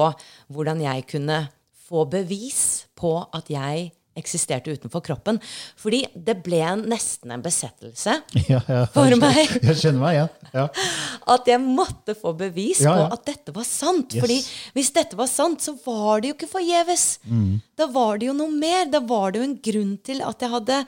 [0.53, 1.45] hvordan jeg kunne
[1.87, 5.39] få bevis på at jeg eksisterte utenfor kroppen.
[5.79, 8.19] Fordi det ble nesten en besettelse
[8.51, 9.55] ja, ja, for meg.
[9.59, 10.27] Jeg skjønner meg, ja.
[10.53, 10.67] ja.
[11.35, 14.13] At jeg måtte få bevis på at dette var sant.
[14.13, 14.23] Yes.
[14.23, 14.39] Fordi
[14.77, 17.07] hvis dette var sant, så var det jo ikke forgjeves.
[17.25, 17.61] Mm.
[17.79, 18.87] Da var det jo noe mer.
[18.91, 20.79] Da var det jo en grunn til at jeg hadde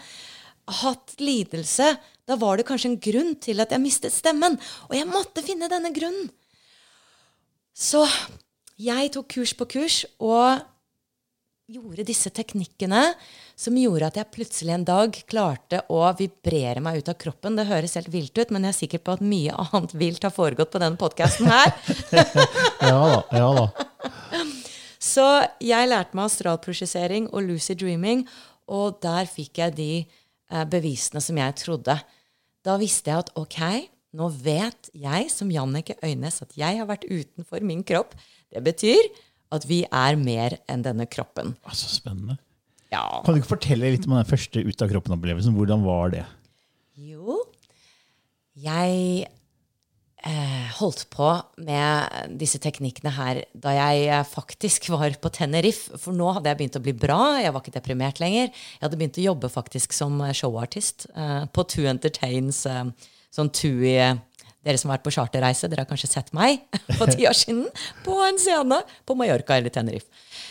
[0.81, 1.91] hatt lidelse.
[2.25, 4.57] Da var det kanskje en grunn til at jeg mistet stemmen.
[4.89, 6.29] Og jeg måtte finne denne grunnen.
[7.75, 8.05] Så
[8.79, 10.63] jeg tok kurs på kurs, og
[11.65, 13.01] gjorde disse teknikkene
[13.57, 17.57] som gjorde at jeg plutselig en dag klarte å vibrere meg ut av kroppen.
[17.57, 20.33] Det høres helt vilt ut, men jeg er sikker på at mye annet vilt har
[20.35, 21.73] foregått på denne podkasten her.
[22.91, 24.43] ja da, ja da.
[25.01, 25.25] Så
[25.63, 28.25] jeg lærte meg astralprosjessering og lucid dreaming,
[28.69, 31.97] og der fikk jeg de eh, bevisene som jeg trodde.
[32.65, 33.59] Da visste jeg at ok,
[34.17, 38.13] nå vet jeg som Jannicke Øynes at jeg har vært utenfor min kropp.
[38.53, 39.01] Det betyr
[39.53, 41.53] at vi er mer enn denne kroppen.
[41.73, 42.39] Så spennende.
[42.93, 43.03] Ja.
[43.25, 45.55] Kan du ikke fortelle litt om den første ut av kroppen-opplevelsen?
[45.57, 46.25] Hvordan var det?
[46.95, 47.41] Jo,
[48.55, 49.25] jeg
[50.25, 51.27] eh, holdt på
[51.65, 55.99] med disse teknikkene her da jeg eh, faktisk var på Tenerife.
[56.01, 57.19] For nå hadde jeg begynt å bli bra.
[57.41, 58.47] Jeg var ikke deprimert lenger.
[58.53, 62.85] Jeg hadde begynt å jobbe faktisk som eh, showartist eh, på Two Entertains, eh,
[63.35, 63.97] sånn TUI
[64.65, 66.63] dere som har vært på charterreise, dere har kanskje sett meg
[66.99, 67.67] på ti år siden
[68.05, 70.09] på en scene på Mallorca eller Tenerife.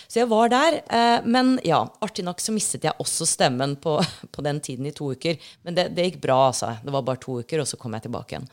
[0.09, 0.77] Så jeg var der.
[0.87, 3.96] Eh, men ja, artig nok så mistet jeg også stemmen på,
[4.35, 5.40] på den tiden i to uker.
[5.66, 6.77] Men det, det, gikk bra, altså.
[6.85, 8.46] Det var bare to uker, og så kom jeg tilbake igjen.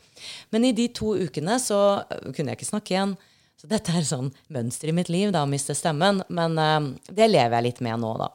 [0.50, 3.16] Men i de to ukene så eh, kunne jeg ikke snakke igjen.
[3.62, 6.18] Så dette er sånn mønster i mitt liv, da, å miste stemmen.
[6.34, 8.32] Men uh, det lever jeg litt med nå, da.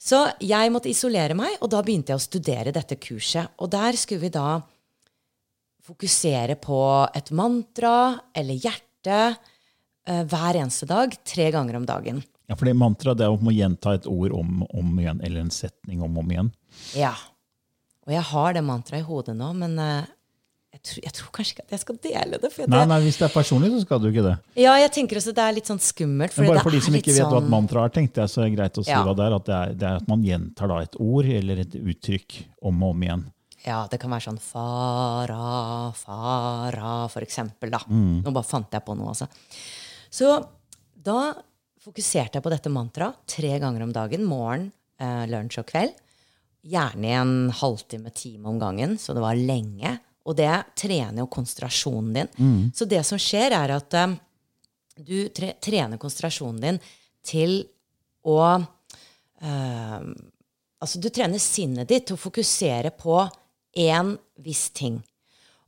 [0.00, 3.52] Så jeg måtte isolere meg, og da begynte jeg å studere dette kurset.
[3.60, 4.62] Og der skulle vi da
[5.86, 6.78] fokusere på
[7.14, 7.96] et mantra
[8.36, 12.22] eller hjerte uh, hver eneste dag, tre ganger om dagen.
[12.50, 15.22] Ja, For det mantra det er om å gjenta et ord om og om igjen,
[15.24, 16.50] eller en setning om og om igjen?
[16.98, 17.14] Ja.
[18.06, 20.02] Og jeg har det mantraet i hodet nå, men uh,
[20.72, 22.50] jeg, tror, jeg, tror, kanskje ikke at jeg skal dele det.
[22.72, 24.38] nei, nei, Hvis det er personlig, så skal du ikke det.
[24.58, 26.38] Ja, jeg tenker også det er litt sånn skummelt.
[26.38, 27.34] Men bare for de som ikke vet sånn...
[27.34, 29.02] hva et mantra er, tenkte jeg så er det greit å si ja.
[29.04, 29.36] hva det er.
[29.36, 32.82] At det er, det er at man gjentar da et ord eller et uttrykk om
[32.88, 33.24] og om igjen.
[33.62, 37.70] Ja, det kan være sånn fara, fara, for eksempel.
[37.70, 37.78] Da.
[37.86, 38.22] Mm.
[38.24, 39.28] Nå bare fant jeg på noe, altså.
[40.12, 40.34] Så
[40.92, 41.32] da
[41.82, 44.26] fokuserte jeg på dette mantraet tre ganger om dagen.
[44.26, 45.94] Morgen, eh, lunsj og kveld.
[46.72, 49.96] Gjerne i en halvtime, time om gangen, så det var lenge.
[50.26, 52.28] Og det trener jo konsentrasjonen din.
[52.38, 52.72] Mm.
[52.74, 54.18] Så det som skjer, er at eh,
[54.98, 56.82] du tre trener konsentrasjonen din
[57.22, 57.60] til
[58.26, 60.12] å eh,
[60.82, 63.14] Altså, du trener sinnet ditt til å fokusere på
[63.72, 65.00] én viss ting.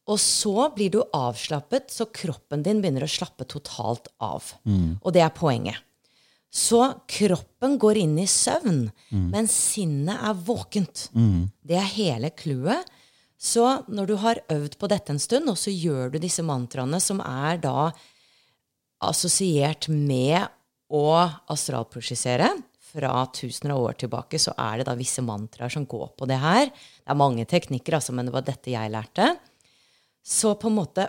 [0.05, 4.51] Og så blir du avslappet, så kroppen din begynner å slappe totalt av.
[4.69, 5.01] Mm.
[5.01, 5.81] Og det er poenget.
[6.55, 9.25] Så kroppen går inn i søvn, mm.
[9.33, 11.09] men sinnet er våkent.
[11.17, 11.49] Mm.
[11.67, 12.93] Det er hele clouet.
[13.41, 17.01] Så når du har øvd på dette en stund, og så gjør du disse mantraene
[17.03, 17.89] som er da
[19.05, 20.47] assosiert med
[20.95, 21.09] å
[21.51, 22.53] astralprosjisere,
[22.95, 26.39] fra tusener av år tilbake så er det da visse mantraer som går på det
[26.43, 26.71] her.
[26.71, 29.35] Det er mange teknikker, altså, men det var dette jeg lærte.
[30.25, 31.09] Så på en måte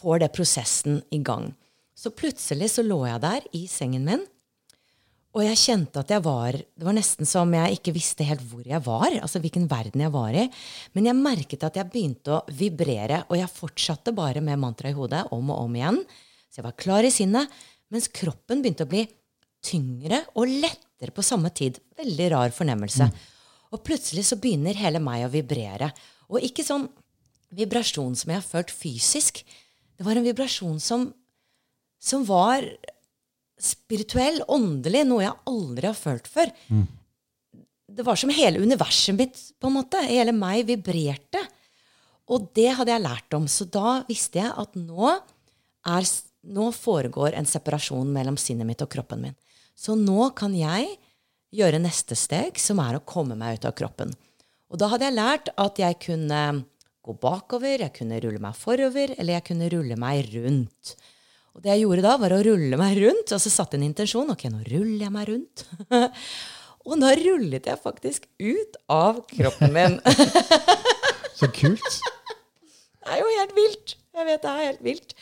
[0.00, 1.50] får det prosessen i gang.
[1.94, 4.24] Så plutselig så lå jeg der i sengen min,
[5.34, 8.62] og jeg kjente at jeg var Det var nesten som jeg ikke visste helt hvor
[8.62, 10.44] jeg var, altså hvilken verden jeg var i.
[10.94, 14.94] Men jeg merket at jeg begynte å vibrere, og jeg fortsatte bare med mantra i
[14.94, 15.98] hodet om og om igjen.
[16.46, 17.50] Så jeg var klar i sinnet,
[17.90, 19.02] mens kroppen begynte å bli
[19.64, 20.46] tyngre og
[20.94, 21.78] lettere på samme tid.
[21.96, 23.04] Veldig rar fornemmelse.
[23.04, 23.12] Mm.
[23.74, 25.92] Og plutselig så begynner hele meg å vibrere.
[26.30, 26.88] Og ikke sånn
[27.54, 29.44] vibrasjon som jeg har følt fysisk.
[29.96, 31.12] Det var en vibrasjon som,
[32.00, 32.64] som var
[33.58, 36.50] spirituell, åndelig, noe jeg aldri har følt før.
[36.68, 36.86] Mm.
[37.94, 40.02] Det var som hele universet mitt, på en måte.
[40.02, 41.42] Hele meg vibrerte.
[42.32, 43.46] Og det hadde jeg lært om.
[43.50, 45.12] Så da visste jeg at nå,
[45.86, 46.10] er,
[46.56, 49.36] nå foregår en separasjon mellom sinnet mitt og kroppen min.
[49.74, 50.96] Så nå kan jeg
[51.54, 54.14] gjøre neste steg, som er å komme meg ut av kroppen.
[54.72, 56.40] Og da hadde jeg lært at jeg kunne
[57.04, 60.94] gå bakover, jeg kunne rulle meg forover, eller jeg kunne rulle meg rundt.
[61.54, 64.32] Og det jeg gjorde da, var å rulle meg rundt, og så satte en intensjon.
[64.34, 65.66] Ok, nå ruller jeg meg rundt.
[66.84, 69.94] Og da rullet jeg faktisk ut av kroppen min.
[71.38, 72.00] Så kult.
[73.04, 73.94] Det er jo helt vilt.
[74.14, 75.14] Jeg vet det er helt vilt.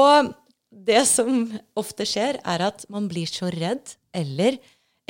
[0.00, 0.32] Og
[0.72, 4.58] det som ofte skjer, er at man blir så redd eller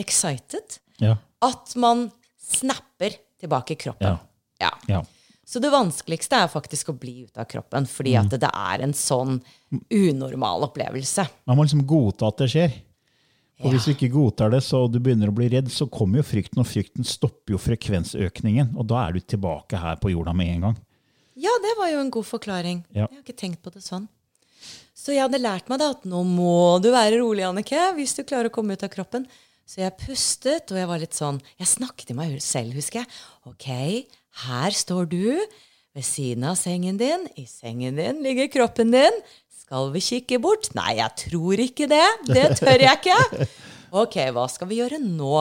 [0.01, 1.17] excited Ja.
[1.43, 4.19] at man snapper tilbake kroppen.
[4.61, 4.71] Ja.
[4.89, 5.03] Ja.
[5.47, 8.93] Så det vanskeligste er faktisk å bli ute av kroppen, fordi at det er en
[8.95, 9.41] sånn
[9.91, 11.25] unormal opplevelse.
[11.49, 12.73] Man må liksom godta at det skjer.
[13.61, 13.71] Og Ja.
[13.73, 16.59] hvis du ikke godtar det, så du begynner å bli redd, så kommer jo frykten,
[16.61, 18.75] og frykten stopper jo frekvensøkningen.
[18.77, 20.77] Og da er du tilbake her på jorda med en gang.
[21.37, 22.85] Ja, det var jo en god forklaring.
[22.95, 23.07] Ja.
[23.11, 24.09] Jeg har ikke tenkt på det sånn.
[24.97, 28.25] Så jeg hadde lært meg da at nå må du være rolig, Annike, hvis du
[28.27, 29.25] klarer å komme ut av kroppen.
[29.65, 33.19] Så jeg pustet, og jeg var litt sånn Jeg snakket til meg selv, husker jeg.
[33.47, 33.69] Ok,
[34.45, 35.23] her står du
[35.95, 37.29] ved siden av sengen din.
[37.39, 39.21] I sengen din ligger kroppen din.
[39.63, 40.73] Skal vi kikke bort?
[40.75, 42.07] Nei, jeg tror ikke det.
[42.29, 43.49] Det tør jeg ikke.
[43.91, 45.35] Ok, hva skal vi gjøre nå?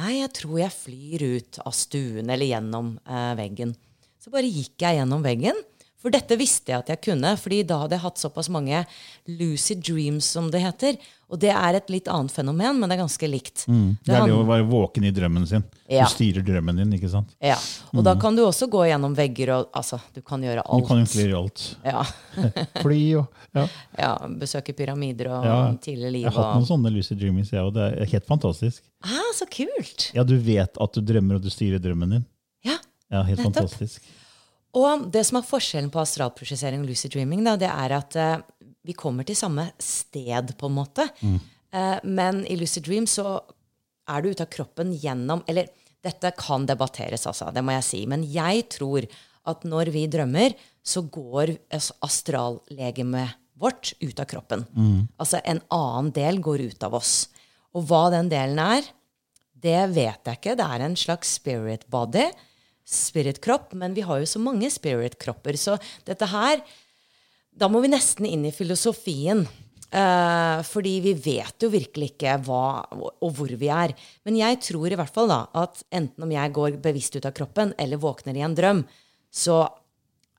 [0.00, 3.74] Nei, jeg tror jeg flyr ut av stuen eller gjennom eh, veggen.
[4.16, 5.58] Så bare gikk jeg gjennom veggen.
[6.06, 8.84] For dette visste jeg at jeg kunne, fordi da hadde jeg hatt såpass mange
[9.26, 10.94] lucid dreams, som det heter.
[11.26, 13.64] Og det er et litt annet fenomen, men det er ganske likt.
[13.66, 15.64] Det er det å være våken i drømmen sin.
[15.90, 16.04] Ja.
[16.06, 17.32] Du styrer drømmen din, ikke sant?
[17.42, 17.56] ja.
[17.90, 20.84] Og da kan du også gå gjennom vegger og Altså, du kan gjøre alt.
[20.84, 21.64] Du kan egentlig gjøre alt.
[21.82, 22.04] Ja.
[22.84, 23.64] Fly og ja.
[23.98, 24.12] ja.
[24.44, 25.56] Besøke pyramider og Ja.
[25.88, 28.84] tidlig liv Jeg har hatt noen sånne lucid dreamings, jeg, og det er helt fantastisk.
[29.02, 30.12] Ah, så kult!
[30.14, 32.24] Ja, du vet at du drømmer, og du styrer drømmen din.
[32.70, 32.78] Ja.
[33.10, 33.66] Ja, helt Nettopp.
[33.66, 34.06] fantastisk.
[34.76, 38.42] Og det som er forskjellen på astralprosjisering og lucid dreaming, da, det er at eh,
[38.86, 41.06] vi kommer til samme sted, på en måte.
[41.72, 43.38] Eh, men i lucid dream så
[44.06, 45.66] er du ute av kroppen gjennom Eller
[46.06, 48.02] dette kan debatteres, altså, det må jeg si.
[48.06, 49.08] Men jeg tror
[49.50, 50.54] at når vi drømmer,
[50.86, 54.66] så går as- astrallegemet vårt ut av kroppen.
[55.18, 57.28] Altså en annen del går ut av oss.
[57.74, 58.84] Og hva den delen er,
[59.56, 60.54] det vet jeg ikke.
[60.60, 62.26] Det er en slags spirit body.
[62.86, 63.74] Spirit-kropp.
[63.74, 65.58] Men vi har jo så mange spirit-kropper.
[65.58, 66.62] Så dette her
[67.56, 69.46] Da må vi nesten inn i filosofien.
[69.86, 73.94] Eh, fordi vi vet jo virkelig ikke hva og hvor vi er.
[74.26, 77.32] Men jeg tror i hvert fall da at enten om jeg går bevisst ut av
[77.36, 78.82] kroppen eller våkner i en drøm,
[79.32, 79.62] så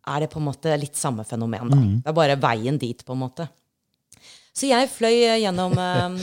[0.08, 1.72] er det på en måte litt samme fenomen.
[1.72, 1.80] da.
[2.04, 3.48] Det er bare veien dit, på en måte.
[4.58, 6.20] Så jeg fløy gjennom eh,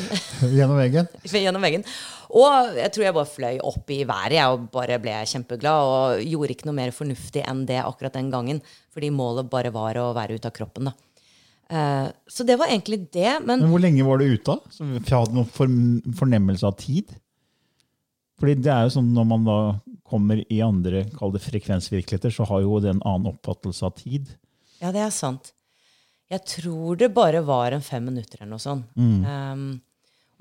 [0.54, 1.10] Gjennom veggen.
[1.44, 1.84] gjennom veggen.
[2.30, 5.88] Og jeg tror jeg bare fløy opp i været jeg, og bare ble kjempeglad.
[5.94, 8.62] Og gjorde ikke noe mer fornuftig enn det akkurat den gangen.
[8.94, 10.90] Fordi målet bare var å være ute av kroppen.
[10.90, 10.94] da.
[11.70, 13.40] Eh, så det var egentlig det.
[13.44, 14.44] Men Men hvor lenge var du ute?
[14.44, 14.58] da?
[14.70, 17.12] Så vi hadde noen fornemmelse av tid?
[18.40, 19.58] Fordi det er jo sånn Når man da
[20.04, 24.26] kommer i andre kall det frekvensvirkeligheter, så har jo det en annen oppfattelse av tid.
[24.82, 25.52] ja, det er sant.
[26.30, 28.84] Jeg tror det bare var en fem minutter eller noe sånt.
[28.96, 29.80] Um,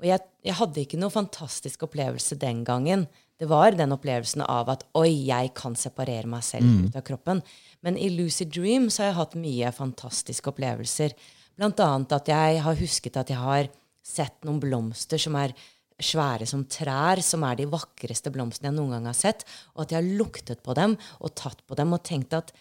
[0.00, 3.06] og jeg, jeg hadde ikke noe fantastisk opplevelse den gangen.
[3.38, 7.42] Det var den opplevelsen av at oi, jeg kan separere meg selv ut av kroppen.
[7.82, 11.14] Men i Lucid Dream så har jeg hatt mye fantastiske opplevelser.
[11.58, 13.70] Blant annet at jeg har husket at jeg har
[14.04, 15.54] sett noen blomster som er
[16.02, 19.44] svære som trær, som er de vakreste blomstene jeg noen gang har sett.
[19.74, 22.52] Og at jeg har luktet på dem og tatt på dem og tenkt at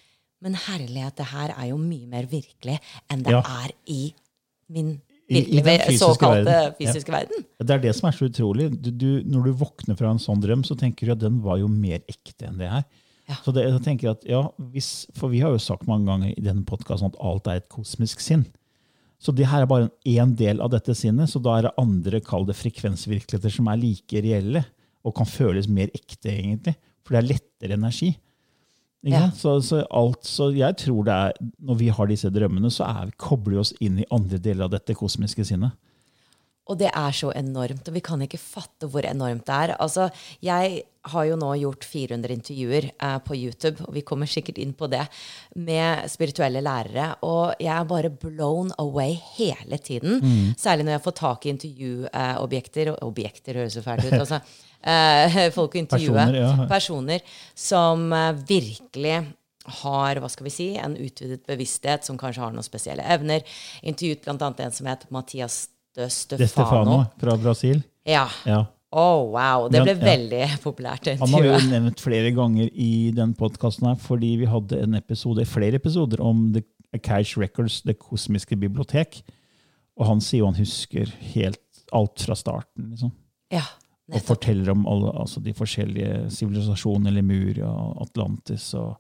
[0.43, 2.76] men herlighet, det her er jo mye mer virkelig
[3.10, 3.39] enn det Ja.
[3.63, 4.13] er i
[4.67, 6.74] min I- i den fysiske såkalte verden.
[6.80, 7.46] fysiske verden.
[7.60, 8.70] Det er det som er så utrolig.
[8.82, 11.58] Du, du, når du våkner fra en sånn drøm, så tenker du at den var
[11.62, 12.84] jo mer ekte enn det her.
[13.30, 13.36] Ja.
[13.46, 16.42] Så det, jeg tenker at, ja, hvis, For vi har jo sagt mange ganger i
[16.44, 18.46] denne podkasten at alt er et kosmisk sinn.
[19.24, 22.20] Så det her er bare en del av dette sinnet, så da er det andre
[22.20, 24.66] kall det frekvensvirkeligheter som er like reelle
[25.06, 26.76] og kan føles mer ekte, egentlig.
[27.08, 28.18] For det er lettere energi.
[29.04, 29.26] Ja.
[29.36, 33.12] Så, så, alt, så jeg tror det er, når vi har disse drømmene, så er,
[33.20, 35.76] kobler vi oss inn i andre deler av dette kosmiske sinnet.
[36.72, 39.74] Og det er så enormt, og vi kan ikke fatte hvor enormt det er.
[39.84, 40.06] Altså,
[40.39, 44.72] jeg har jo nå gjort 400 intervjuer eh, på YouTube, og vi kommer sikkert inn
[44.78, 45.02] på det,
[45.60, 47.10] med spirituelle lærere.
[47.28, 50.24] Og jeg er bare blown away hele tiden.
[50.56, 52.94] Særlig når jeg får tak i intervjuobjekter.
[52.94, 54.16] og objekter høres jo fælt ut.
[54.24, 54.39] Altså,
[54.84, 56.17] eh, folk å intervjue.
[56.17, 56.67] Personer, ja.
[56.69, 57.24] Personer
[57.56, 59.22] som eh, virkelig
[59.80, 63.46] har hva skal vi si, en utvidet bevissthet, som kanskje har noen spesielle evner.
[63.82, 64.52] Intervjuet bl.a.
[64.65, 66.98] en som het Mathias de De Stefano Stefano.
[67.22, 67.84] fra Brasil.
[68.08, 68.28] Ja.
[68.50, 68.65] Ja.
[68.93, 69.69] Oh, wow.
[69.74, 70.02] Det ble ja.
[70.04, 71.10] veldig populært.
[71.22, 75.46] Han har jo nevnt flere ganger i den podkasten her, fordi vi hadde en episode,
[75.50, 79.24] flere episoder om The Cash Records, Det kosmiske bibliotek.
[79.98, 81.62] Og han sier jo han husker helt
[81.93, 82.91] alt fra starten.
[82.91, 83.13] liksom.
[83.54, 83.65] Ja,
[84.12, 87.70] Og forteller om alle, altså de forskjellige sivilisasjonene, Lemuria,
[88.04, 88.98] Atlantis og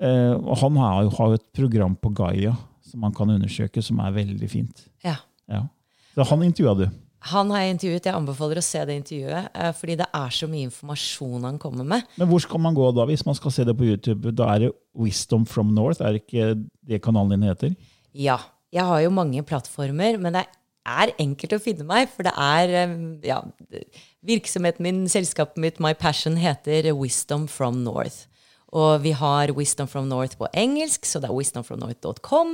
[0.00, 2.54] eh, Og han har jo, har jo et program på Gaia
[2.88, 4.86] som han kan undersøke, som er veldig fint.
[5.04, 5.18] Ja.
[5.50, 5.66] Ja.
[6.14, 6.86] Så han intervjua du.
[7.32, 8.06] Han har jeg intervjuet.
[8.06, 11.86] Jeg anbefaler å se det intervjuet, eh, fordi det er så mye informasjon han kommer
[11.86, 12.06] med.
[12.16, 14.32] Men hvor skal man gå da, hvis man skal se det på YouTube?
[14.38, 16.54] Da er det Wisdom from North, er det ikke
[16.86, 17.74] det kanalen din heter?
[18.14, 18.38] Ja.
[18.68, 20.57] Jeg har jo mange plattformer, men det er
[21.18, 22.96] enkelt å finne meg, for det er eh,
[23.28, 23.42] ja,
[24.28, 28.24] Virksomheten min, selskapet mitt, My Passion, heter Wisdom from North.
[28.76, 32.50] Og vi har Wisdom from North på engelsk, så det er wisdomfromnorth.com.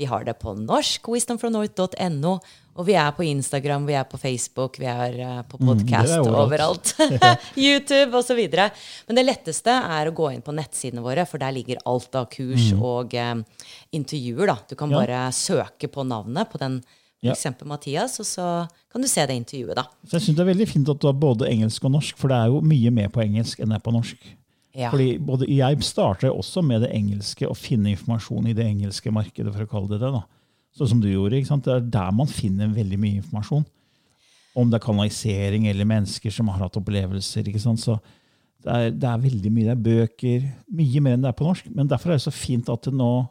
[0.00, 2.38] Vi har det på norsk, wisdomfromnorth.no.
[2.78, 6.28] Og vi er på Instagram, vi er på Facebook, vi er uh, på podkast Mm,
[6.30, 6.92] er overalt.
[7.58, 8.38] YouTube osv.
[9.10, 12.30] Men det letteste er å gå inn på nettsidene våre, for der ligger alt av
[12.32, 13.34] kurs og eh,
[13.98, 14.46] intervjuer.
[14.54, 14.56] da.
[14.70, 14.94] Du kan Mm.
[14.94, 15.00] Ja.
[15.04, 16.78] bare søke på navnet på den,
[17.24, 17.34] Ja.
[17.34, 17.64] f.eks.
[17.66, 18.44] Mathias, og så
[18.92, 19.88] kan du se det intervjuet, da.
[20.06, 22.30] Så jeg synes Det er veldig fint at du har både engelsk og norsk, for
[22.30, 24.28] det er jo mye mer på engelsk enn det er på norsk.
[24.78, 24.90] Ja.
[24.92, 29.52] Fordi både, Jeg starter også med det engelske, å finne informasjon i det engelske markedet.
[29.52, 30.22] for å kalle det det da.
[30.78, 31.34] Sånn som du gjorde.
[31.40, 31.64] ikke sant?
[31.64, 33.66] Det er der man finner veldig mye informasjon.
[34.54, 37.48] Om det er kanalisering eller mennesker som har hatt opplevelser.
[37.48, 37.80] ikke sant?
[37.80, 37.98] Så
[38.62, 39.64] det er, det er veldig mye.
[39.64, 40.46] Det er bøker.
[40.70, 41.66] Mye mer enn det er på norsk.
[41.74, 43.28] Men derfor er det så fint at det nå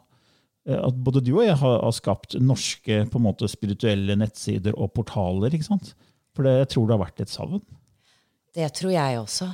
[0.76, 4.92] at både du og jeg har, har skapt norske på en måte, spirituelle nettsider og
[4.96, 5.54] portaler.
[5.54, 5.94] ikke sant?
[6.36, 7.62] For det, jeg tror det har vært et savn.
[8.58, 9.48] Det tror jeg også.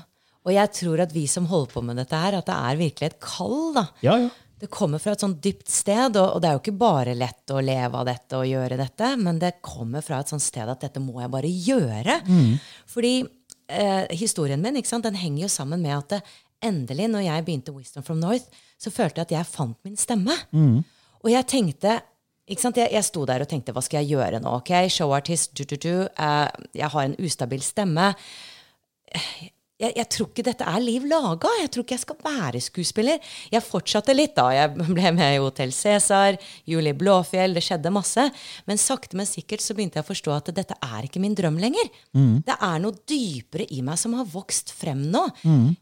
[0.45, 3.11] Og jeg tror at vi som holder på med dette her, at det er virkelig
[3.13, 3.61] et kall.
[3.77, 3.87] da.
[4.05, 4.33] Ja, ja.
[4.65, 7.51] Det kommer fra et sånt dypt sted, og, og det er jo ikke bare lett
[7.53, 10.81] å leve av dette og gjøre dette, men det kommer fra et sånt sted at
[10.87, 12.15] dette må jeg bare gjøre.
[12.89, 13.11] Fordi
[13.69, 16.21] eh, historien min ikke sant, den henger jo sammen med at det,
[16.65, 18.47] endelig, når jeg begynte Wisdom from North,
[18.81, 20.33] så følte jeg at jeg fant min stemme.
[21.25, 21.99] Og jeg tenkte
[22.45, 22.77] ikke sant?
[22.77, 24.59] Jeg, jeg sto der og tenkte hva skal jeg gjøre nå?
[24.61, 28.13] ok, Showartist, du, du, du, eh, jeg har en ustabil stemme
[29.81, 31.51] jeg, jeg tror ikke dette er liv laga.
[31.59, 33.33] Jeg tror ikke jeg skal være skuespiller.
[33.51, 34.47] Jeg fortsatte litt, da.
[34.55, 36.39] Jeg ble med i Hotell Cæsar,
[36.71, 38.29] Julie Blåfjell, det skjedde masse.
[38.71, 41.59] Men sakte, men sikkert så begynte jeg å forstå at dette er ikke min drøm
[41.63, 41.91] lenger.
[42.47, 45.25] Det er noe dypere i meg som har vokst frem nå.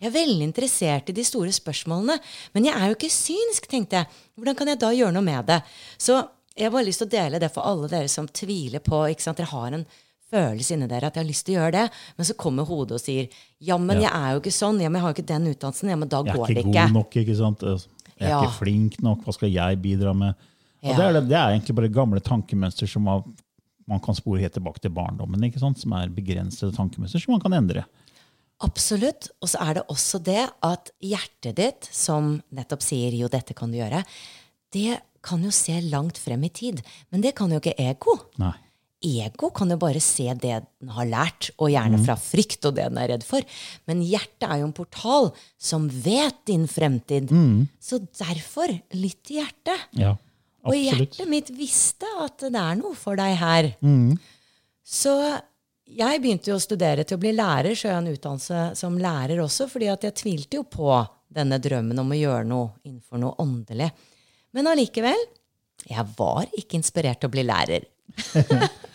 [0.00, 2.16] Jeg er veldig interessert i de store spørsmålene.
[2.56, 4.22] Men jeg er jo ikke synsk, tenkte jeg.
[4.38, 5.60] Hvordan kan jeg da gjøre noe med det?
[6.00, 6.16] Så
[6.56, 9.24] jeg har bare lyst til å dele det for alle dere som tviler på ikke
[9.24, 9.38] sant?
[9.40, 9.84] Dere har en
[10.32, 11.84] følelse inni dere at jeg har lyst til å gjøre det,
[12.18, 13.28] men så kommer hodet og sier
[13.60, 14.08] ja, men Ja.
[14.08, 16.08] jeg er jo ikke sånn, ja, men jeg har jo ikke den utdannelsen, ja, men
[16.08, 16.86] da går det ikke Jeg er ikke.
[16.88, 17.60] god nok, ikke sant?
[17.62, 18.40] Jeg er Ja.
[18.42, 20.34] ikke flink nok, hva skal jeg bidra med?
[20.82, 20.96] Ja.
[20.96, 23.22] det, er, det, det er egentlig bare gamle tankemønster som har,
[23.86, 25.78] man kan spore helt tilbake til barndommen, ikke sant?
[25.78, 27.84] som er begrensede tankemønster som man kan endre.
[28.62, 29.28] Absolutt.
[29.42, 33.72] Og så er det også det at hjertet ditt, som nettopp sier jo, dette kan
[33.72, 34.04] du gjøre,
[34.72, 36.82] det kan jo se langt frem i tid.
[37.10, 38.16] Men det kan jo ikke ego.
[38.42, 38.52] Nei.
[39.02, 42.88] Ego kan jo bare se det den har lært, og gjerne fra frykt og det
[42.90, 43.44] den er redd for.
[43.90, 47.32] Men hjertet er jo en portal som vet din fremtid.
[47.82, 49.88] Så derfor, lytt til hjertet.
[49.98, 50.14] Ja,
[50.64, 53.72] Og hjertet mitt visste at det er noe for deg her.
[54.86, 55.16] Så
[55.92, 58.94] jeg begynte jo å studere til å bli lærer, så jeg har en utdannelse som
[59.02, 60.88] lærer også, fordi at jeg tvilte jo på
[61.32, 63.90] denne drømmen om å gjøre noe innenfor noe åndelig.
[64.52, 65.18] Men allikevel,
[65.88, 67.88] jeg var ikke inspirert til å bli lærer.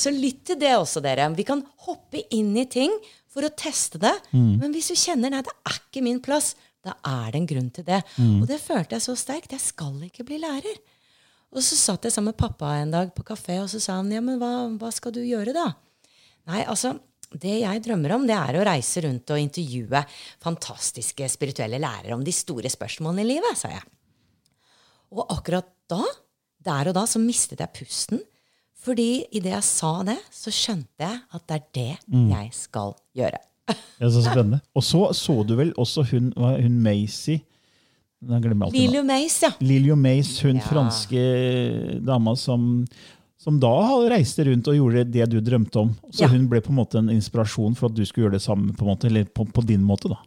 [0.00, 1.26] Så lytt til det også, dere.
[1.36, 2.94] Vi kan hoppe inn i ting
[3.30, 4.14] for å teste det.
[4.32, 7.68] Men hvis du kjenner nei, det er ikke min plass, da er det en grunn
[7.76, 8.00] til det.
[8.40, 9.52] Og det følte jeg så sterkt.
[9.52, 10.80] Jeg skal ikke bli lærer.
[11.50, 14.10] Og så satt jeg sammen med pappa en dag på kafé, og så sa han
[14.14, 15.66] ja, men hva, hva skal du gjøre da?
[16.48, 16.94] Nei, altså,
[17.30, 20.02] det jeg drømmer om, det er å reise rundt og intervjue
[20.42, 23.82] fantastiske spirituelle lærere om de store spørsmålene i livet, sa jeg.
[25.10, 26.04] Og akkurat da,
[26.70, 28.22] der og da, så mistet jeg pusten.
[28.80, 33.40] Fordi idet jeg sa det, så skjønte jeg at det er det jeg skal gjøre.
[33.70, 34.60] Det er så spennende.
[34.74, 36.78] Og så så du vel også hun, hun
[38.66, 39.50] alltid Lilio Mace, ja.
[39.60, 40.64] Lilio Mace, hun Ja.
[40.66, 42.86] franske dama som,
[43.38, 43.70] som da
[44.10, 45.94] reiste rundt og gjorde det du drømte om.
[46.10, 46.28] Så Ja.
[46.28, 48.84] hun ble på en måte en inspirasjon for at du skulle gjøre det samme, på
[48.84, 50.08] måte, eller på, på din måte.
[50.08, 50.18] da.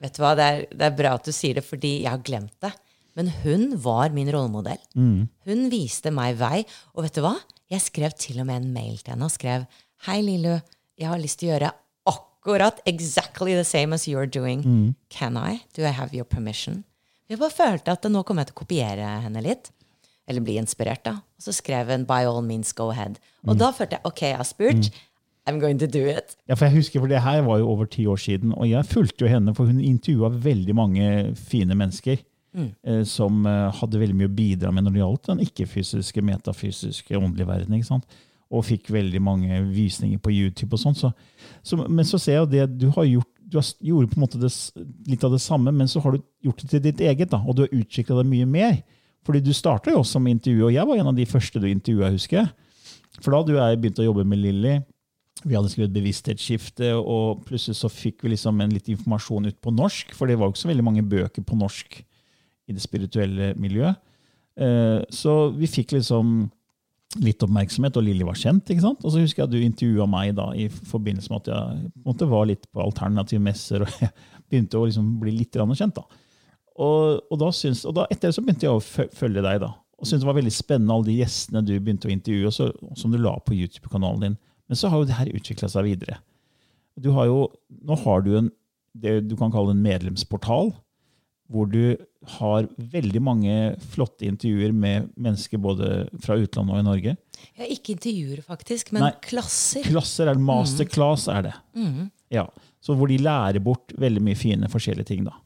[0.00, 2.18] Vet du hva, det er, det er bra at du sier det, fordi jeg har
[2.24, 2.72] glemt det.
[3.14, 4.80] Men hun var min rollemodell.
[4.96, 6.64] Hun viste meg vei.
[6.96, 7.34] Og vet du hva?
[7.72, 9.64] Jeg skrev til og med en mail til henne og skrev
[10.06, 10.58] Hei, Lilu.
[11.00, 11.70] Jeg har lyst til å gjøre
[12.10, 14.94] akkurat exactly the same as you're doing.
[15.08, 15.62] Can I?
[15.76, 16.82] Do I have your permission?
[17.30, 19.70] Jeg bare følte at nå kom jeg til å kopiere henne litt.
[20.28, 21.14] Eller bli inspirert, da.
[21.38, 23.16] Og så skrev hun by all means go ahead.
[23.46, 24.90] Og da følte jeg ok, jeg har spurt.
[25.48, 26.36] I'm going to do it.
[26.46, 28.86] Ja, for jeg husker, for Det her var jo over ti år siden, og jeg
[28.86, 32.20] fulgte jo henne, for hun intervjua veldig mange fine mennesker.
[32.52, 37.16] Eh, som eh, hadde veldig mye å bidra med når det gjaldt den ikke-fysiske, metafysiske,
[37.16, 37.76] åndelige verden.
[37.78, 38.18] ikke sant?
[38.52, 40.74] Og fikk veldig mange visninger på YouTube.
[40.76, 41.00] og sånt.
[41.00, 41.12] Så,
[41.64, 44.22] så, men så ser jeg jo det du har gjort du har, gjorde på en
[44.24, 44.48] måte det,
[45.04, 47.28] litt av det samme, men så har du gjort det til ditt eget.
[47.32, 48.78] da, Og du har utvikla det mye mer.
[49.26, 51.66] Fordi du starta jo også med intervju, og jeg var en av de første du
[51.68, 52.48] intervjua, husker.
[53.20, 54.78] For da og jeg begynt å jobbe med Lilly,
[55.44, 59.74] vi hadde skrevet bevissthetsskifte, og plutselig så fikk vi liksom en litt informasjon ut på
[59.74, 62.00] norsk, for det var jo ikke så veldig mange bøker på norsk
[62.68, 64.00] i det spirituelle miljøet.
[64.60, 66.50] Eh, så vi fikk liksom
[67.20, 68.70] litt oppmerksomhet, og Lilly var kjent.
[68.70, 69.04] ikke sant?
[69.04, 72.28] Og så husker jeg at du intervjua meg da, i forbindelse med at jeg måte,
[72.28, 74.12] var litt på alternative messer, og jeg
[74.48, 75.98] begynte å liksom bli litt kjent.
[75.98, 76.06] da.
[76.80, 79.60] Og, og, da syns, og da, etter så begynte jeg å følge deg.
[79.60, 82.56] da, og syntes det var veldig spennende alle de gjestene du begynte å intervjue, og
[82.56, 84.38] så, som du la på YouTube-kanalen din.
[84.70, 86.16] Men så har jo det her utvikla seg videre.
[86.98, 87.44] Du har jo,
[87.86, 88.48] nå har du en,
[88.98, 90.72] det du kan kalle en medlemsportal,
[91.52, 91.96] hvor du
[92.38, 93.54] har veldig mange
[93.92, 95.90] flotte intervjuer med mennesker både
[96.22, 97.14] fra utlandet og i Norge.
[97.58, 99.84] Ja, Ikke intervjuer, faktisk, men Nei, klasser.
[99.86, 101.54] Klasser er Masterclass er det.
[101.76, 102.10] Mm.
[102.32, 102.46] Ja,
[102.82, 105.26] så Hvor de lærer bort veldig mye fine forskjellige ting.
[105.26, 105.36] da.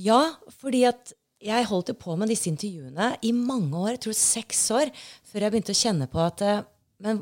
[0.00, 0.22] Ja,
[0.58, 1.12] fordi at
[1.44, 4.90] jeg holdt jo på med disse intervjuene i mange år, jeg tror seks år,
[5.28, 6.62] før jeg begynte å kjenne på at eh,
[7.04, 7.20] Men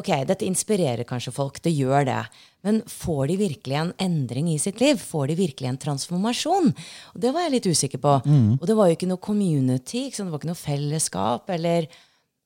[0.00, 2.22] ok, dette inspirerer kanskje folk, det gjør det.
[2.66, 5.00] Men får de virkelig en endring i sitt liv?
[5.00, 6.70] Får de virkelig en transformasjon?
[7.14, 8.14] Og det var jeg litt usikker på.
[8.22, 8.54] Mm.
[8.60, 11.52] Og det var jo ikke noe community, ikke det var ikke noe fellesskap.
[11.58, 11.90] eller...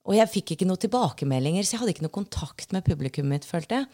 [0.06, 3.48] Og jeg fikk ikke noen tilbakemeldinger, så jeg hadde ikke noe kontakt med publikummet mitt.
[3.48, 3.88] følte jeg.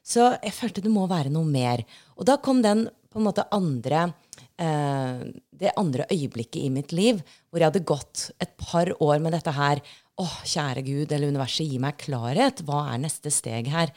[0.00, 1.82] Så jeg følte det må være noe mer.
[2.16, 4.06] Og da kom den på en måte andre
[4.56, 5.26] eh,
[5.58, 9.52] det andre øyeblikket i mitt liv hvor jeg hadde gått et par år med dette
[9.52, 9.82] her.
[10.18, 12.64] Å, kjære Gud eller universet, gi meg klarhet.
[12.66, 13.92] Hva er neste steg her?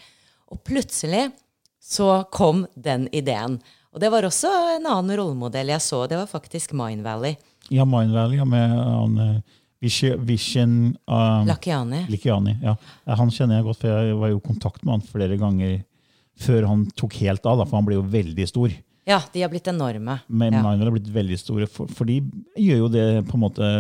[0.52, 1.30] Og plutselig
[1.82, 3.60] så kom den ideen.
[3.92, 6.06] Og det var også en annen rollemodell jeg så.
[6.08, 7.36] Det var faktisk Mine Valley.
[7.70, 10.76] Ja, Mine Valley ja, med han uh, Vishen
[11.10, 12.06] uh, Lakiani.
[12.10, 12.76] Lakiani ja.
[13.06, 15.82] Han kjenner jeg godt, for jeg var jo i kontakt med han flere ganger
[16.42, 18.72] før han tok helt av, da, for han ble jo veldig stor.
[19.10, 20.20] Ja, de har blitt enorme.
[20.28, 20.62] Men ja.
[20.62, 22.22] Mine Valley har blitt veldig store, for, for, de
[22.62, 23.74] gjør jo det på en måte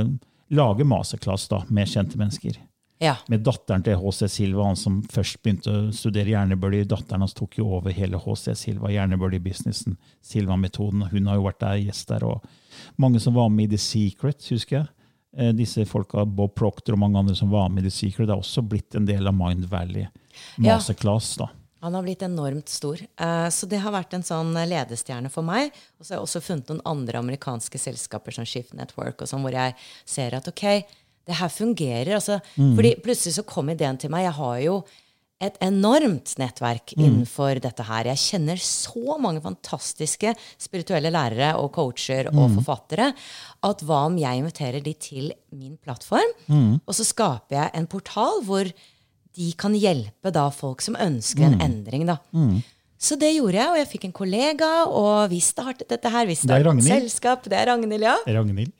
[0.52, 2.58] Lager masterclass da, med kjente mennesker.
[3.02, 3.16] Ja.
[3.34, 6.86] Med datteren til HC Silva, han som først begynte å studere hjernebølger.
[6.91, 11.08] Datteren hans tok jo over hele HC Silva, hjernebølgebusinessen, Silva-metoden.
[11.10, 12.28] Hun har jo vært der, gjest der.
[12.30, 12.45] og
[13.02, 14.91] Mange som var med i The Secret, husker jeg.
[15.38, 18.36] Eh, disse folka, Bob Proctor og mange andre som var med i The Secret, det
[18.36, 20.06] har også blitt en del av Mind Valley
[20.62, 21.34] Masterclass.
[21.39, 21.49] Ja.
[21.82, 22.99] Han har blitt enormt stor.
[23.02, 25.72] Eh, så det har vært en sånn ledestjerne for meg.
[25.97, 29.41] Og så har jeg også funnet noen andre amerikanske selskaper som Shift Network, og sånn,
[29.41, 29.74] hvor jeg
[30.06, 30.66] ser at ok,
[31.28, 32.15] det her fungerer.
[32.17, 32.76] Altså, mm.
[32.80, 34.28] fordi plutselig så kom ideen til meg.
[34.28, 34.82] Jeg har jo
[35.41, 37.01] et enormt nettverk mm.
[37.01, 38.11] innenfor dette her.
[38.11, 42.57] Jeg kjenner så mange fantastiske spirituelle lærere og coacher og mm.
[42.59, 43.09] forfattere
[43.65, 46.74] at hva om jeg inviterer de til min plattform, mm.
[46.86, 48.69] og så skaper jeg en portal hvor
[49.32, 51.65] de kan hjelpe da folk som ønsker en mm.
[51.65, 52.05] endring.
[52.09, 52.19] da.
[52.36, 52.61] Mm.
[53.01, 56.28] Så det gjorde jeg, og jeg fikk en kollega, og vi startet dette her.
[56.30, 57.47] Vi startet et selskap.
[57.49, 58.13] Det er Ragnhild, ja.
[58.30, 58.76] Ragnhild.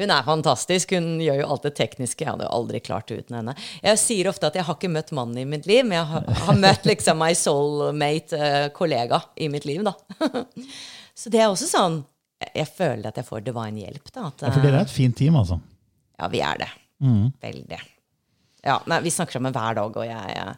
[0.00, 0.94] Hun er fantastisk.
[0.96, 2.24] Hun gjør jo alt det tekniske.
[2.24, 3.54] Jeg hadde jo aldri klart det uten henne.
[3.84, 6.30] Jeg sier ofte at jeg har ikke møtt mannen i mitt liv, men jeg har,
[6.46, 9.92] har møtt liksom my soulmate-kollega uh, i mitt liv, da.
[11.18, 11.98] Så det er også sånn
[12.56, 14.08] Jeg føler at jeg får divine hjelp.
[14.14, 14.30] da.
[14.30, 15.60] At, ja, for dere er et fint team, altså?
[16.16, 16.70] Ja, vi er det.
[17.04, 17.28] Mm.
[17.42, 17.80] Veldig.
[18.64, 20.56] Ja, nei, Vi snakker sammen hver dag, og jeg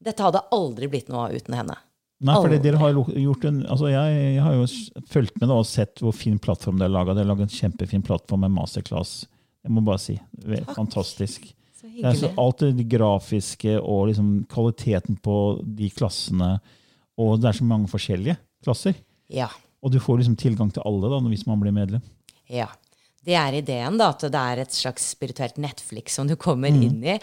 [0.00, 1.76] Dette hadde aldri blitt noe av uten henne.
[2.20, 4.64] Nei, for dere har gjort en, altså jeg, jeg, har jo
[5.08, 7.14] fulgt med og sett hvor fin plattform dere har laga.
[7.16, 9.22] Dere har laget en kjempefin plattform med masterclass.
[9.64, 10.18] Jeg må bare si.
[10.42, 10.74] Takk.
[10.76, 11.48] Fantastisk.
[11.80, 12.02] Så hyggelig.
[12.04, 16.52] Det er så alt det grafiske og liksom kvaliteten på de klassene.
[17.20, 19.00] Og det er så mange forskjellige klasser.
[19.32, 19.48] Ja.
[19.80, 22.04] Og du får liksom tilgang til alle da, hvis man blir medlem.
[22.52, 22.68] Ja.
[23.20, 26.84] Det er ideen, da, at det er et slags spirituelt Netflix som du kommer mm.
[26.86, 27.16] inn i.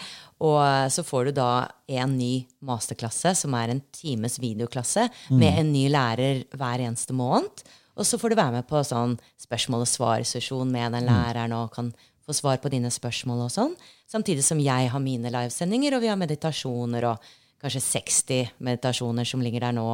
[0.46, 0.60] Og
[0.94, 1.50] så får du da
[1.90, 5.40] en ny masterklasse, som er en times videoklasse, mm.
[5.40, 7.64] med en ny lærer hver eneste måned.
[7.98, 11.10] Og så får du være med på sånn spørsmål og svar-sesjon med den mm.
[11.10, 11.90] læreren og kan
[12.28, 13.74] få svar på dine spørsmål og sånn.
[14.08, 19.42] Samtidig som jeg har mine livesendinger, og vi har meditasjoner og kanskje 60 meditasjoner som
[19.42, 19.88] ligger der nå.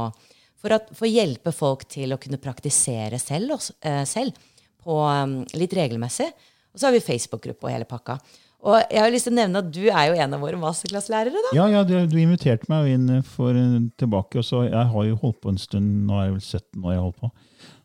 [0.61, 3.57] For, for å hjelpe folk til å kunne praktisere selv.
[3.57, 4.37] Også, eh, selv
[4.85, 6.31] på um, litt regelmessig.
[6.75, 8.19] Og så har vi Facebook-gruppe og hele pakka.
[8.65, 11.43] Og jeg har lyst til å nevne at Du er jo en av våre masterklasslærere.
[11.49, 11.53] da.
[11.57, 14.41] Ja, ja du, du, inviterte meg inn for, uh, tilbake.
[14.41, 15.91] og så Jeg har jo holdt på en stund.
[16.09, 17.33] Nå er jeg vel 17 år jeg holdt på.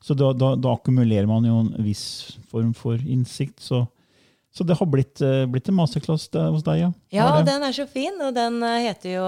[0.06, 2.06] Så da, da, da, akkumulerer man jo en viss
[2.52, 3.60] form for innsikt.
[3.60, 3.84] Så,
[4.56, 6.94] så det har blitt, uh, blitt en masterclass hos deg, ja.
[7.12, 8.16] Ja, og den er så fin.
[8.24, 9.28] Og den heter jo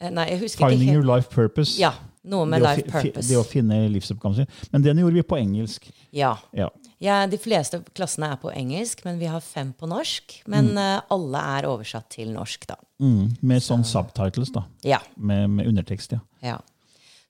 [0.00, 1.74] Nei, jeg husker Finding ikke Finding your life purpose.
[1.76, 1.92] Ja,
[2.28, 3.28] noe med life purpose.
[3.30, 4.48] Det å finne livsoppgaven sin.
[4.72, 5.86] Men den gjorde vi på engelsk.
[6.16, 6.34] Ja.
[6.56, 6.68] ja.
[7.00, 7.20] ja.
[7.30, 10.40] De fleste klassene er på engelsk, men vi har fem på norsk.
[10.50, 10.80] Men mm.
[10.80, 12.76] uh, alle er oversatt til norsk, da.
[13.00, 13.32] Mm.
[13.40, 14.66] Med sånn subtitles, da.
[14.86, 15.00] Ja.
[15.16, 16.22] Med, med undertekst, ja.
[16.44, 16.60] ja.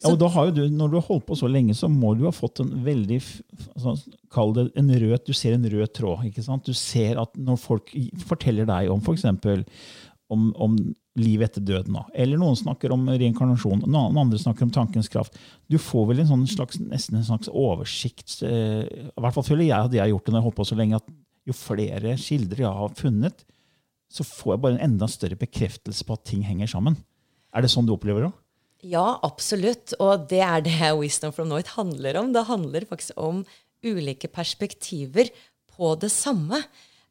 [0.01, 1.89] Så, ja, og da har jo du, Når du har holdt på så lenge, så
[1.93, 3.19] må du ha fått en veldig
[3.75, 3.93] altså,
[4.33, 6.23] Kall det en rød Du ser en rød tråd.
[6.31, 6.65] ikke sant?
[6.65, 7.93] Du ser at når folk
[8.25, 9.29] forteller deg om f.eks
[10.31, 10.77] om, om
[11.21, 11.97] liv etter døden.
[11.97, 12.05] Da.
[12.25, 15.39] Eller noen snakker om reinkarnasjon, noen andre snakker om tankens kraft.
[15.71, 19.69] Du får vel en sånn slags, nesten en slags oversikt eh, I hvert fall føler
[19.69, 21.17] jeg at jeg har gjort det når jeg har holdt på så lenge, at
[21.49, 23.47] jo flere kilder jeg har funnet,
[24.11, 26.99] så får jeg bare en enda større bekreftelse på at ting henger sammen.
[27.55, 28.33] Er det sånn du opplever det?
[28.91, 29.95] Ja, absolutt.
[30.01, 32.33] Og det er det Wisdom from North handler om.
[32.33, 33.43] Det handler faktisk om
[33.85, 35.31] ulike perspektiver
[35.71, 36.63] på det samme.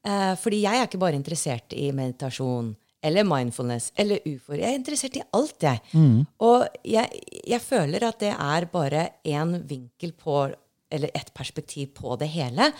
[0.05, 4.57] Eh, fordi jeg er ikke bare interessert i meditasjon eller mindfulness eller ufor.
[4.59, 5.79] Jeg er interessert i alt, jeg.
[5.93, 6.25] Mm.
[6.45, 10.49] Og jeg, jeg, føler at det er bare én vinkel på
[10.91, 12.71] Eller ett perspektiv på det hele.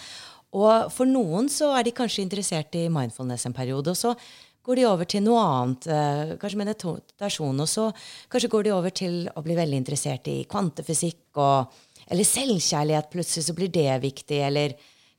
[0.57, 4.15] Og for noen så er de kanskje interessert i mindfulness en periode, og så
[4.65, 7.85] går de over til noe annet, eh, kanskje meditasjon, og så
[8.29, 13.43] kanskje går de over til å bli veldig interessert i kvantefysikk og Eller selvkjærlighet, plutselig
[13.45, 14.71] så blir det viktig, eller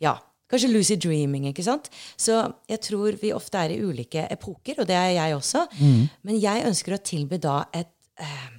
[0.02, 0.16] ja,
[0.50, 1.46] Kanskje lucid dreaming.
[1.50, 1.90] ikke sant?
[2.18, 2.40] Så
[2.70, 5.66] jeg tror vi ofte er i ulike epoker, og det er jeg også.
[5.78, 6.08] Mm.
[6.26, 8.50] Men jeg ønsker å tilby da et, eh,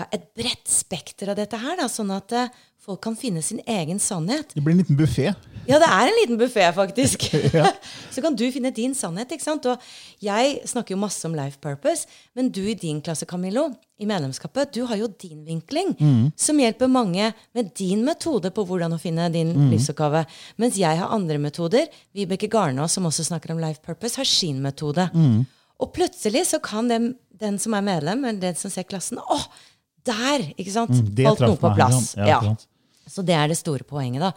[0.00, 2.50] ja, et bredt spekter av dette her, da, sånn at eh,
[2.82, 4.54] folk kan finne sin egen sannhet.
[4.56, 5.30] Det blir en liten buffé?
[5.68, 7.28] Ja, det er en liten buffé, faktisk.
[8.14, 9.30] så kan du finne din sannhet.
[9.30, 9.68] ikke sant?
[9.70, 9.78] Og
[10.22, 13.68] jeg snakker jo masse om life purpose, men du i din klasse, Camillo,
[14.02, 16.32] i medlemskapet, du har jo din vinkling, mm.
[16.36, 19.68] som hjelper mange med din metode på hvordan å finne din mm.
[19.72, 20.24] livsoppgave.
[20.62, 21.86] Mens jeg har andre metoder.
[22.16, 25.06] Vibeke Garnås, som også snakker om life purpose, har sin metode.
[25.14, 25.44] Mm.
[25.82, 29.38] Og plutselig så kan den, den som er medlem, eller den som ser klassen, å,
[30.06, 30.50] der!
[30.56, 30.94] ikke sant?
[30.94, 32.12] Mm, Falt noe på plass.
[32.18, 32.54] Ja, ja.
[33.12, 34.22] Så det er det store poenget.
[34.22, 34.30] da.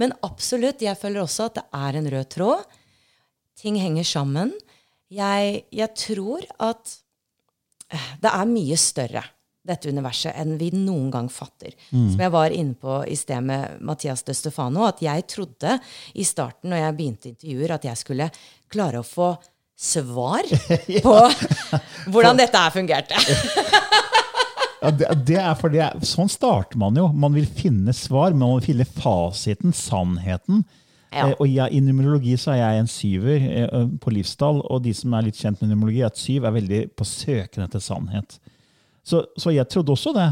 [0.00, 2.74] Men absolutt, jeg føler også at det er en rød tråd.
[3.60, 4.52] Ting henger sammen.
[5.10, 7.00] Jeg, jeg tror at
[8.22, 9.22] det er mye større,
[9.66, 11.74] dette universet, enn vi noen gang fatter.
[11.90, 12.08] Mm.
[12.12, 15.76] Som jeg var inne på i sted med Mathias de Stefano, at jeg trodde
[16.14, 18.30] i starten når jeg begynte intervjuer, at jeg skulle
[18.72, 19.34] klare å få
[19.80, 20.48] svar
[21.06, 21.16] på
[22.12, 23.20] hvordan dette her fungerte.
[24.80, 27.10] Ja, det, det, er fordi Sånn starter man jo.
[27.12, 30.62] Man vil finne svar, men man vil finne fasiten, sannheten.
[31.10, 31.26] Ja.
[31.26, 34.94] Eh, og ja, I numerologi så er jeg en syver eh, på livstall, og de
[34.96, 38.38] som er litt kjent med numerologi, at syv er veldig på søken etter sannhet.
[39.02, 40.28] Så, så, jeg trodde også det.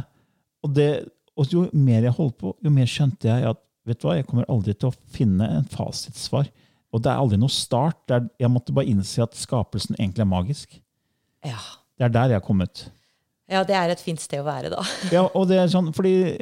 [0.63, 0.91] Og, det.
[1.35, 4.27] og, jo mer jeg holdt på, jo mer skjønte jeg at vet du hva, jeg
[4.29, 6.51] kommer aldri til å finne en fasitsvar.
[6.93, 8.03] Og det er aldri noe start.
[8.13, 10.79] Er, jeg måtte bare innse at skapelsen egentlig er magisk.
[11.45, 11.59] Ja.
[11.99, 12.87] Det er der jeg har kommet.
[13.49, 14.83] Ja, det er et fint sted å være, da.
[15.15, 16.37] ja, og det er sånn, fordi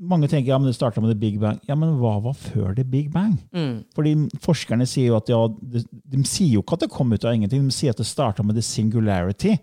[0.00, 1.58] mange tenker ja, men det starta med the big bang.
[1.68, 3.34] Ja, men hva var før the big bang?
[3.52, 3.82] Mm.
[3.96, 7.26] Fordi Forskerne sier jo at ja, de, de, sier jo ikke at det kom ut
[7.26, 7.66] av ingenting.
[7.68, 9.58] De sier at det starta med the singularity.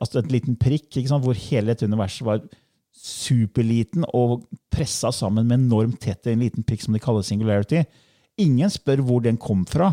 [0.00, 2.42] Altså et liten prikk ikke sant, hvor hele dette universet var
[2.98, 7.84] superliten og pressa sammen med enormt tett en liten prikk som de kaller singularity.
[8.40, 9.92] Ingen spør hvor den kom fra.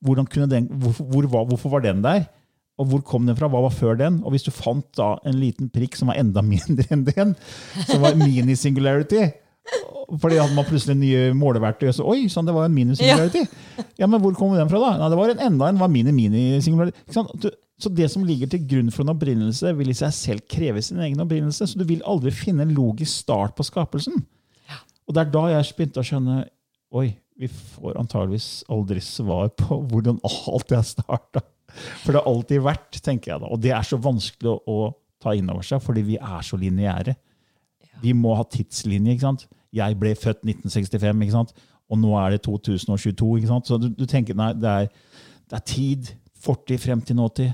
[0.00, 2.24] Den, hvor, hvor, hvorfor var den der?
[2.80, 3.50] Og hvor kom den fra?
[3.52, 4.22] Hva var før den?
[4.24, 7.36] Og hvis du fant da en liten prikk som var enda mindre enn den,
[7.84, 9.28] som var mini-singularity
[10.18, 11.92] fordi hadde man plutselig nye måleverktøy.
[11.94, 13.44] Så, Oi, sånn, det var en mini-singularity.
[14.00, 14.88] Ja, men hvor kom den fra, da?
[14.98, 17.52] Nei, det var en enda en var mini-mini-singularity.
[17.80, 21.00] Så det som ligger til grunn for en opprinnelse, vil i seg selv kreve sin
[21.04, 21.68] egen opprinnelse.
[21.70, 24.18] Så du vil aldri finne en logisk start på skapelsen.
[25.06, 26.42] Og det er da jeg begynte å skjønne
[26.98, 27.06] Oi,
[27.38, 31.42] vi får antageligvis aldri svar på hvordan alt det har starta.
[32.02, 33.50] For det har alltid vært, tenker jeg da.
[33.50, 36.58] Og det er så vanskelig å, å ta inn over seg, fordi vi er så
[36.60, 37.16] lineære.
[38.00, 39.16] Vi må ha tidslinje.
[39.16, 39.48] ikke sant?
[39.76, 41.52] Jeg ble født 1965, ikke sant?
[41.90, 43.30] og nå er det 2022.
[43.40, 43.66] ikke sant?
[43.66, 44.88] Så du, du tenker nei, det er,
[45.50, 46.12] det er tid.
[46.40, 47.50] Fortid, fremtid, nåtid.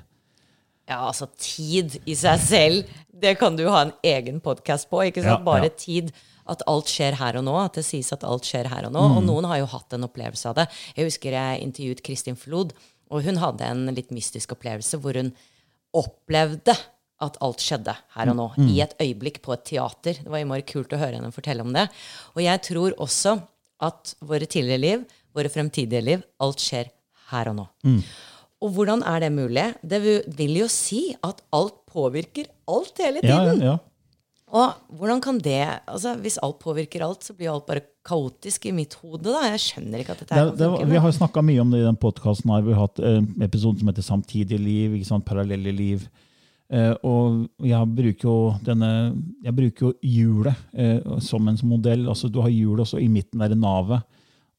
[0.87, 5.01] Ja, altså tid i seg selv, det kan du ha en egen podkast på.
[5.09, 5.41] ikke sant?
[5.41, 5.77] Ja, Bare ja.
[5.81, 6.13] tid.
[6.47, 7.57] At alt skjer her og nå.
[7.59, 9.03] At det sies at alt skjer her og nå.
[9.03, 9.17] Mm.
[9.19, 10.69] Og noen har jo hatt en opplevelse av det.
[10.95, 12.77] Jeg husker jeg intervjuet Kristin Flod
[13.13, 15.33] og hun hadde en litt mystisk opplevelse hvor hun
[15.97, 16.75] opplevde
[17.25, 18.47] at alt skjedde her og nå.
[18.59, 18.69] Mm.
[18.75, 20.19] I et øyeblikk på et teater.
[20.21, 21.87] Det var innmari kult å høre henne fortelle om det.
[22.35, 23.39] Og jeg tror også
[23.87, 25.05] at våre tidligere liv,
[25.37, 26.91] våre fremtidige liv, alt skjer
[27.33, 27.67] her og nå.
[27.89, 28.01] Mm.
[28.67, 29.67] Og hvordan er det mulig?
[29.85, 33.33] Det vil jo si at alt påvirker alt hele tiden.
[33.33, 33.96] Ja, ja, ja.
[34.57, 38.75] Og hvordan kan det altså Hvis alt påvirker alt, så blir alt bare kaotisk i
[38.75, 39.27] mitt hode.
[39.27, 39.49] da.
[39.51, 41.89] Jeg skjønner ikke at dette det, det, funke, Vi har snakka mye om det i
[41.89, 42.53] den podkasten.
[42.63, 45.27] Vi har hatt en eh, episode som heter 'Samtidig liv', ikke sant?
[45.27, 46.07] parallelle liv.
[46.71, 52.09] Eh, og jeg bruker jo denne, jeg bruker jo hjulet eh, som en modell.
[52.09, 54.03] altså Du har hjulet også i midten, der navet.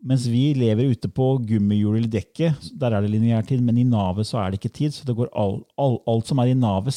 [0.03, 3.63] Mens vi lever ute på gummihjulet eller dekket, der er det lineær tid.
[3.63, 4.91] Men i navet så er det ikke tid.
[4.93, 6.95] Så det går all, all, alt som er i navet,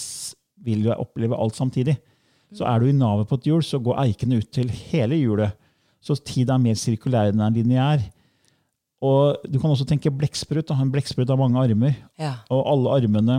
[0.61, 1.97] vil jo oppleve alt samtidig.
[2.53, 5.53] Så er du i navet på et hjul, så går eikene ut til hele hjulet.
[6.03, 8.03] Så tid er mer sirkulær enn er lineær.
[9.01, 10.71] Og du kan også tenke blekksprut.
[10.75, 11.95] En blekksprut har mange armer.
[12.21, 12.35] Ja.
[12.53, 13.37] Og alle armene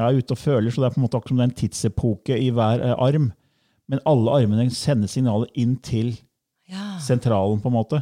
[0.00, 1.58] er ute og føler, så det er på en måte akkurat som det er en
[1.60, 3.32] tidsepoke i hver eh, arm.
[3.92, 6.14] Men alle armene sender signaler inn til
[6.72, 6.96] Ja.
[7.04, 7.98] sentralen, på en måte.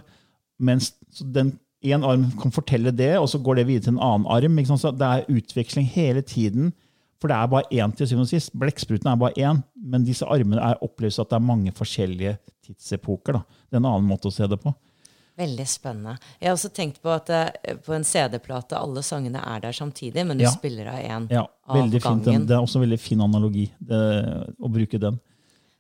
[0.61, 4.03] Mens så den en arm kan fortelle det, og så går det videre til en
[4.05, 4.57] annen arm.
[4.61, 6.73] Det er utveksling hele tiden.
[7.21, 8.53] For det er bare én til syvende og sist.
[8.57, 13.37] Blekkspruten er bare én, men disse armene er oppløst at det er mange forskjellige tidsepoker.
[13.37, 13.43] Da.
[13.69, 14.73] Det er en annen måte å se det på.
[15.41, 16.17] Veldig spennende.
[16.41, 20.25] Jeg har også tenkt på at eh, på en CD-plate alle sangene er der samtidig,
[20.27, 20.51] men du Ja.
[20.51, 22.01] spiller av én Ja, av gangen.
[22.25, 22.47] fint.
[22.49, 24.01] Det er også en veldig fin analogi det,
[24.61, 25.21] å bruke den.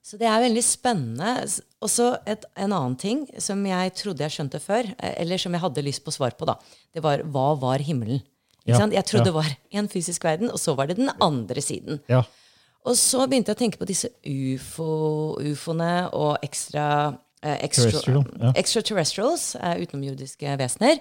[0.02, 1.60] Så det er veldig spennende.
[1.82, 2.18] Og så
[2.56, 6.04] en annen ting som jeg trodde jeg skjønte før, eh, eller som jeg hadde lyst
[6.04, 6.54] på svar på, da.
[6.94, 8.22] Det var hva var himmelen?
[8.68, 8.80] Ja?
[8.84, 12.00] Jeg trodde det var en fysisk verden, og så var det den andre siden.
[12.10, 12.22] Ja.
[12.88, 16.86] Og så begynte jeg å tenke på disse ufo, ufoene og ekstra
[17.42, 18.52] eh, extra, Terrestrial, ja.
[18.56, 21.00] extraterrestrials, eh, utenomjordiske vesener.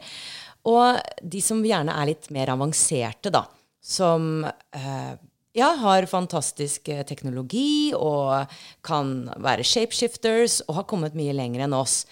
[0.68, 3.46] Og de som gjerne er litt mer avanserte, da.
[3.80, 5.14] Som eh,
[5.58, 8.52] ja, har fantastisk eh, teknologi og
[8.86, 12.04] kan være shapeshifters og har kommet mye lenger enn oss.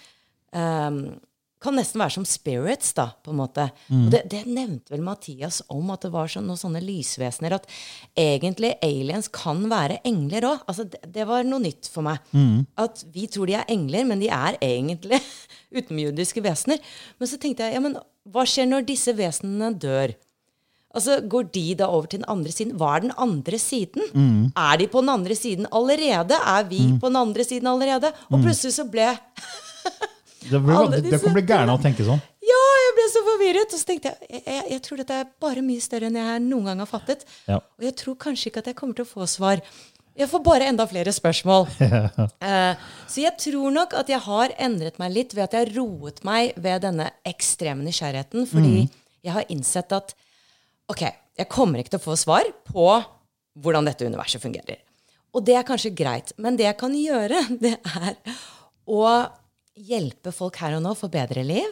[0.48, 1.18] Um,
[1.58, 3.64] kan nesten være som spirits, da, på en måte.
[3.90, 7.56] Og det, det nevnte vel Mathias om, at det var sånn, noen sånne lysvesener.
[7.56, 7.66] At
[8.18, 10.62] egentlig aliens kan være engler òg.
[10.70, 12.22] Altså, det, det var noe nytt for meg.
[12.78, 15.18] At vi tror de er engler, men de er egentlig
[15.76, 16.78] utenomjordiske vesener.
[17.18, 17.98] Men så tenkte jeg, ja, men
[18.28, 20.14] hva skjer når disse vesenene dør?
[20.94, 22.76] Altså, Går de da over til den andre siden?
[22.80, 24.06] Hva er den andre siden?
[24.56, 26.38] Er de på den andre siden allerede?
[26.38, 28.12] Er vi på den andre siden allerede?
[28.30, 29.10] Og plutselig så ble
[30.48, 32.20] Det, blir, det kan bli gærent å tenke sånn.
[32.48, 33.74] Ja, jeg ble så forvirret.
[33.74, 36.42] Og så tenkte jeg jeg, jeg, jeg tror dette er bare mye større enn jeg
[36.46, 37.24] noen gang har fattet.
[37.50, 37.60] Ja.
[37.60, 39.62] Og jeg tror kanskje ikke at jeg kommer til å få svar.
[40.18, 41.68] Jeg får bare enda flere spørsmål.
[42.48, 46.24] uh, så jeg tror nok at jeg har endret meg litt ved at jeg roet
[46.26, 48.48] meg ved denne ekstreme nysgjerrigheten.
[48.50, 48.88] Fordi
[49.22, 50.16] jeg har innsett at
[50.90, 51.06] ok,
[51.38, 52.90] jeg kommer ikke til å få svar på
[53.58, 54.80] hvordan dette universet fungerer.
[55.36, 56.32] Og det er kanskje greit.
[56.40, 58.18] Men det jeg kan gjøre, det er
[58.88, 59.04] å
[59.86, 61.68] hjelpe folk her og nå for bedre liv.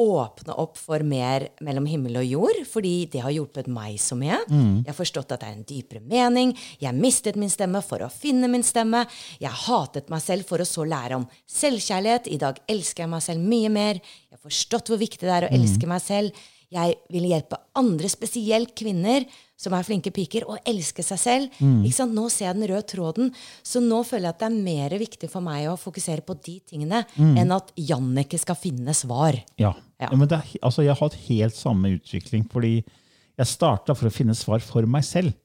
[0.00, 4.38] Åpne opp for mer mellom himmel og jord, fordi det har hjulpet meg så mye.
[4.80, 6.54] Jeg har forstått at det er en dypere mening.
[6.80, 9.02] Jeg mistet min stemme for å finne min stemme.
[9.42, 12.30] Jeg hatet meg selv for å så lære om selvkjærlighet.
[12.32, 14.00] I dag elsker jeg meg selv mye mer.
[14.00, 16.48] Jeg har forstått hvor viktig det er å elske meg selv.
[16.70, 19.24] Jeg vil hjelpe andre, spesielt kvinner,
[19.60, 21.58] som er flinke piker, og elske seg selv.
[21.60, 22.14] Ikke sant?
[22.16, 23.28] Nå ser jeg den røde tråden.
[23.66, 26.56] Så nå føler jeg at det er mer viktig for meg å fokusere på de
[26.72, 29.36] tingene enn at Jannicke skal finne svar.
[29.60, 29.74] Ja.
[30.00, 30.08] Ja.
[30.08, 34.08] Ja, men det er, altså, jeg har hatt helt samme utvikling, fordi jeg starta for
[34.08, 35.36] å finne svar for meg selv.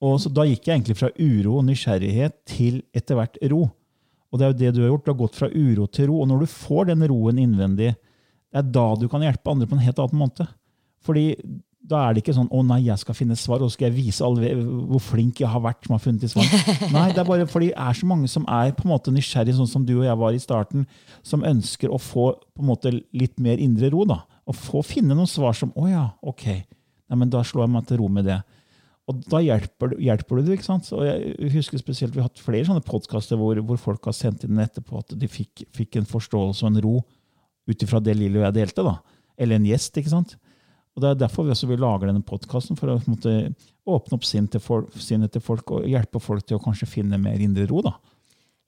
[0.00, 3.66] Og så Da gikk jeg egentlig fra uro og nysgjerrighet til etter hvert ro.
[4.30, 5.04] Og det er jo det du har gjort.
[5.04, 6.20] Du har gått fra uro til ro.
[6.22, 7.90] Og når du får den roen innvendig,
[8.50, 10.46] det er da du kan hjelpe andre på en helt annen måte.
[11.04, 11.24] Fordi
[11.90, 13.96] da er det ikke sånn 'Å nei, jeg skal finne svar', og så skal jeg
[13.98, 14.52] vise alle
[14.86, 16.46] hvor flink jeg har vært som har funnet de svar.
[16.94, 19.56] Nei, det er bare fordi det er så mange som er på en måte nysgjerrig,
[19.58, 20.86] sånn som du og jeg var i starten,
[21.22, 24.04] som ønsker å få på en måte litt mer indre ro.
[24.04, 24.22] da.
[24.46, 26.64] Og få finne noen svar som 'Å ja, ok'.
[27.10, 28.42] Nei, men da slår jeg meg til ro med det.
[29.10, 30.58] Og da hjelper, hjelper du det.
[30.58, 30.92] ikke sant?
[30.92, 34.44] Og jeg husker spesielt, Vi har hatt flere sånne podkaster hvor, hvor folk har sendt
[34.44, 37.02] inn etterpå at de fikk, fikk en forståelse og en ro
[37.66, 38.84] ut ifra det Lilly og jeg delte.
[38.84, 39.00] da.
[39.36, 39.96] Eller en gjest.
[39.98, 40.36] ikke sant?
[40.96, 43.54] Og Det er derfor vi også vil lage denne podkasten, for å måte,
[43.86, 47.20] åpne opp sinnet til folk, sinnet til folk og hjelpe folk til å kanskje finne
[47.20, 47.82] mer indre ro.
[47.86, 47.94] da.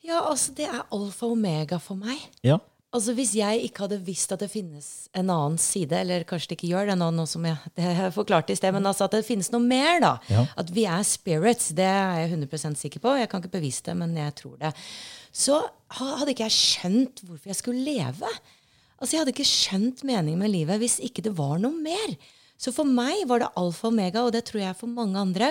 [0.03, 2.19] Ja, altså, det er alfa og omega for meg.
[2.47, 2.59] Ja,
[2.93, 6.59] Altså Hvis jeg ikke hadde visst at det finnes en annen side, eller kanskje det
[6.59, 9.25] ikke gjør det nå, noe som jeg jeg forklart i sted, men altså at det
[9.25, 10.11] finnes noe mer, da.
[10.29, 10.43] Ja.
[10.61, 13.15] At vi er spirits, det er jeg 100% sikker på.
[13.17, 14.75] Jeg kan ikke bevise det, men jeg tror det.
[15.33, 15.57] Så
[15.97, 18.29] hadde ikke jeg skjønt hvorfor jeg skulle leve.
[19.03, 22.15] Altså Jeg hadde ikke skjønt meningen med livet hvis ikke det var noe mer.
[22.63, 25.49] Så for meg var det alfa og omega, og det tror jeg for mange andre,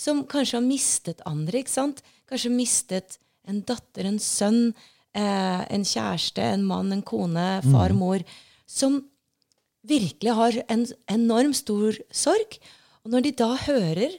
[0.00, 1.60] som kanskje har mistet andre.
[1.60, 2.00] ikke sant?
[2.30, 4.72] Kanskje mistet en datter, en sønn,
[5.12, 8.24] eh, en kjæreste, en mann, en kone, far, mor,
[8.66, 9.02] som
[9.86, 12.56] virkelig har en enorm stor sorg.
[13.04, 14.16] Og når de da hører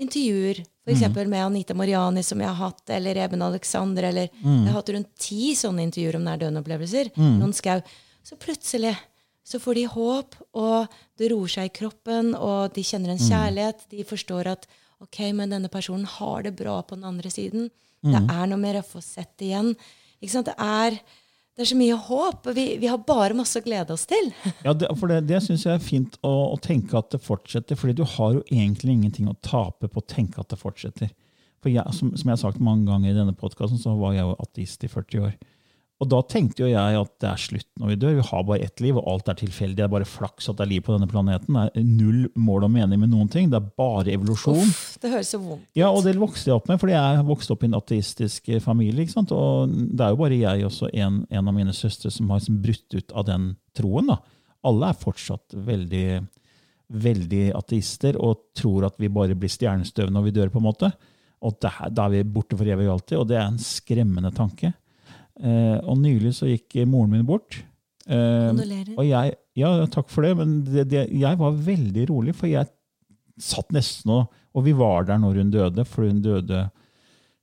[0.00, 1.02] intervjuer, f.eks.
[1.08, 1.28] Mm.
[1.28, 5.12] med Anita Moriani, som jeg har hatt, eller Eben Alexander, eller Jeg har hatt rundt
[5.18, 7.38] ti sånne intervjuer om nær opplevelser Mm.
[7.38, 7.82] Noen skau.
[8.22, 8.94] Så plutselig
[9.44, 13.28] så får de håp, og det roer seg i kroppen, og de kjenner en Mm.
[13.28, 13.80] kjærlighet.
[13.90, 14.66] De forstår at
[15.02, 17.70] ok, men denne personen har det bra på den andre siden.
[18.04, 18.12] Mm.
[18.12, 19.74] Det er noe mer å få sett igjen.
[20.22, 20.46] Ikke sant?
[20.46, 20.90] Det er,
[21.56, 22.46] det er så mye håp.
[22.54, 24.30] Vi, vi har bare masse å glede oss til.
[24.64, 27.74] Ja, det, for det, det syns jeg er fint å, å tenke at det fortsetter.
[27.76, 31.10] fordi du har jo egentlig ingenting å tape på å tenke at det fortsetter.
[31.62, 34.22] For jeg, som, som jeg har sagt mange ganger i denne podkasten, så var jeg
[34.22, 35.34] jo ateist i 40 år.
[36.02, 38.16] Og da tenkte jo jeg at det er slutt når vi dør.
[38.16, 39.76] Vi har bare ett liv, og alt er tilfeldig.
[39.78, 41.54] Det er bare flaks at det er liv på denne planeten.
[41.54, 43.52] Det er null mål og mening med noen ting.
[43.52, 44.58] Det er bare evolusjon.
[44.64, 47.54] Uff, det høres så vondt Ja, og det vokste jeg opp med, fordi jeg vokste
[47.54, 49.06] opp i en ateistisk eh, familie.
[49.06, 49.36] ikke sant?
[49.36, 52.58] Og det er jo bare jeg og en, en av mine søstre som har liksom
[52.66, 53.48] brutt ut av den
[53.78, 54.10] troen.
[54.10, 54.18] da.
[54.66, 56.06] Alle er fortsatt veldig,
[57.06, 60.50] veldig ateister og tror at vi bare blir stjernestøv når vi dør.
[60.50, 60.90] på en måte.
[61.42, 61.70] Og da
[62.06, 64.74] er vi borte for evig og alltid, og det er en skremmende tanke.
[65.40, 67.62] Eh, og nylig så gikk moren min bort.
[68.08, 68.92] Eh, Kondolerer.
[68.98, 72.66] og jeg, ja, takk for det, men det, det, jeg var veldig rolig, for jeg
[73.40, 76.66] satt nesten og Og vi var der når hun døde, for hun døde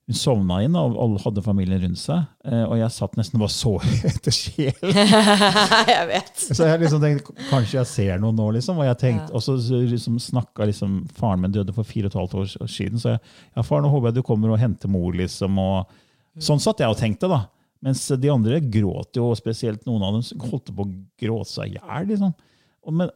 [0.10, 2.24] Hun sovna inn, og alle hadde familien rundt seg.
[2.46, 3.74] eh, Og jeg satt nesten og bare så
[4.12, 4.94] etter sjel.
[5.94, 6.34] jeg vet.
[6.38, 8.78] Så jeg liksom tenkte kanskje jeg ser noe nå, liksom.
[8.82, 12.20] Og jeg tenkte, og så liksom snakka liksom Faren min døde for fire og et
[12.22, 13.22] halvt år siden, så jeg
[13.56, 15.58] ja, far, nå håper jeg du kommer og henter mor, liksom.
[15.62, 15.96] og
[16.40, 17.44] Sånn satt jeg og tenkte, da.
[17.82, 21.72] Mens de andre gråt jo, og spesielt noen av dem holdt på å gråte seg
[21.72, 22.08] i hjel.
[22.12, 22.34] Liksom.
[22.92, 23.12] Men-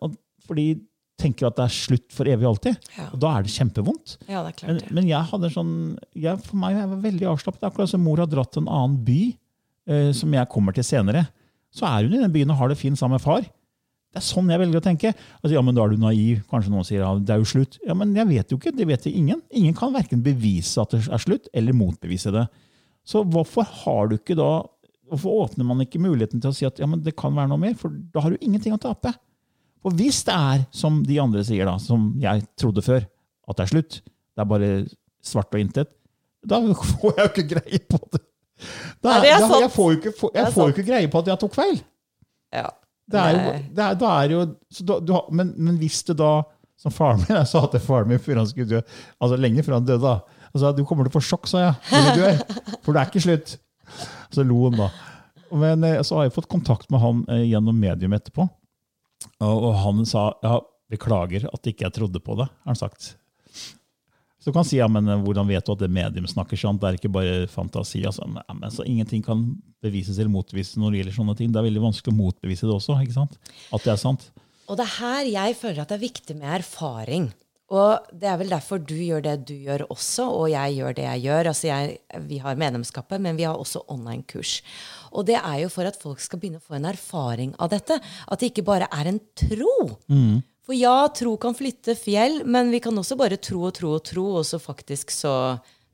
[0.46, 0.82] for de
[1.20, 2.78] tenker at det er slutt for evig og alltid.
[2.98, 3.10] Ja.
[3.14, 4.18] Og da er det kjempevondt.
[4.28, 4.92] Ja, det er Men, klart det.
[4.92, 5.74] men jeg hadde sånn,
[6.16, 7.64] jeg, for meg jeg var veldig avslappet.
[7.70, 9.38] Akkurat som mor har dratt til en annen by,
[9.88, 11.28] eh, som jeg kommer til senere.
[11.74, 13.42] Så er hun i den byen og har det fint sammen med far.
[14.14, 15.14] Det er sånn jeg velger å tenke.
[15.44, 16.44] Altså, ja, men Da er du naiv.
[16.48, 17.80] Kanskje noen sier ja, det er jo slutt.
[17.86, 18.76] Ja, Men jeg vet jo ikke.
[18.76, 19.42] Det vet ingen.
[19.52, 22.48] Ingen kan verken bevise at det er slutt, eller motbevise det.
[23.08, 24.52] Så hvorfor har du ikke da
[25.14, 27.60] Hvorfor åpner man ikke muligheten til å si at ja, men det kan være noe
[27.62, 27.74] mer?
[27.78, 29.12] For da har du ingenting å tape.
[29.84, 33.04] For hvis det er som de andre sier, da, som jeg trodde før,
[33.52, 34.70] at det er slutt, det er bare
[35.22, 35.92] svart og intet,
[36.48, 38.24] da får jeg jo ikke greie på det.
[39.04, 41.30] Da, Nei, det da, jeg får jo ikke, jeg er får ikke greie på at
[41.34, 41.78] jeg tok feil.
[42.56, 42.70] Ja.
[43.12, 45.98] Det er jo, det er, da er jo så da, du har, men, men hvis
[46.08, 46.38] det da
[46.80, 48.80] Som faren min jeg sa til faren min før han skulle dø,
[49.20, 50.14] altså lenge før han døde da,
[50.54, 52.44] altså, Du kommer til å få sjokk, sa jeg, du dør.
[52.86, 53.58] For det er ikke slutt.
[54.34, 54.92] Så lo han da.
[55.54, 58.48] Men eh, så har jeg fått kontakt med han eh, gjennom medium etterpå.
[59.44, 60.58] Og, og han sa ja,
[60.92, 63.14] beklager at ikke jeg trodde på det, har han sagt.
[64.44, 66.82] Så du kan si ja, men eh, hvordan vet du at det medium snakker sant?
[66.82, 68.02] Det er ikke bare fantasi.
[68.10, 68.26] Altså.
[68.28, 69.46] Ja, men, så ingenting kan
[69.84, 71.54] bevises eller motbevises når det gjelder sånne ting.
[71.54, 72.98] Det er veldig vanskelig å motbevise det også.
[73.06, 73.38] ikke sant?
[73.72, 74.28] At det er sant.
[74.68, 77.30] Og det er her jeg føler at det er viktig med erfaring.
[77.74, 81.06] Og det er vel derfor du gjør det du gjør også, og jeg gjør det
[81.08, 81.50] jeg gjør.
[81.50, 81.96] Altså jeg,
[82.30, 84.60] vi har medlemskapet, men vi har også online-kurs.
[85.14, 87.98] Og det er jo for at folk skal begynne å få en erfaring av dette.
[88.30, 89.78] At det ikke bare er en tro.
[90.64, 94.06] For ja, tro kan flytte fjell, men vi kan også bare tro og tro og
[94.08, 95.34] tro, og så faktisk så,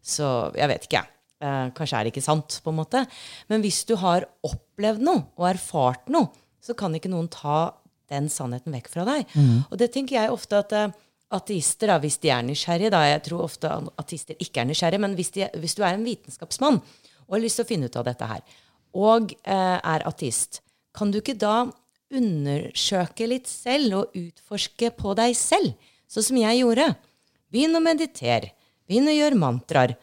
[0.04, 1.16] så Jeg vet ikke, jeg.
[1.40, 3.06] Eh, kanskje er det ikke sant, på en måte.
[3.48, 6.28] Men hvis du har opplevd noe og erfart noe,
[6.60, 7.70] så kan ikke noen ta
[8.12, 9.30] den sannheten vekk fra deg.
[9.72, 10.92] Og det tenker jeg ofte at eh,
[11.34, 13.70] ateister, da, hvis de er nysgjerrige da, Jeg tror ofte
[14.02, 16.80] ateister ikke er nysgjerrige, men hvis, de, hvis du er en vitenskapsmann
[17.28, 18.42] og har lyst til å finne ut av dette her,
[18.98, 20.64] og eh, er ateist,
[20.98, 21.70] kan du ikke da
[22.10, 25.76] undersøke litt selv og utforske på deg selv,
[26.10, 26.88] sånn som jeg gjorde?
[27.54, 28.56] Begynn å meditere.
[28.90, 29.96] Begynn å gjøre mantraer.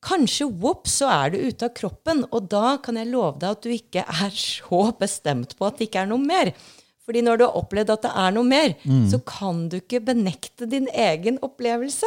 [0.00, 3.66] Kanskje whoops, så er du ute av kroppen, og da kan jeg love deg at
[3.66, 6.54] du ikke er så bestemt på at det ikke er noe mer.
[7.10, 8.74] Fordi når du har opplevd at det er noe mer,
[9.10, 12.06] så kan du ikke benekte din egen opplevelse.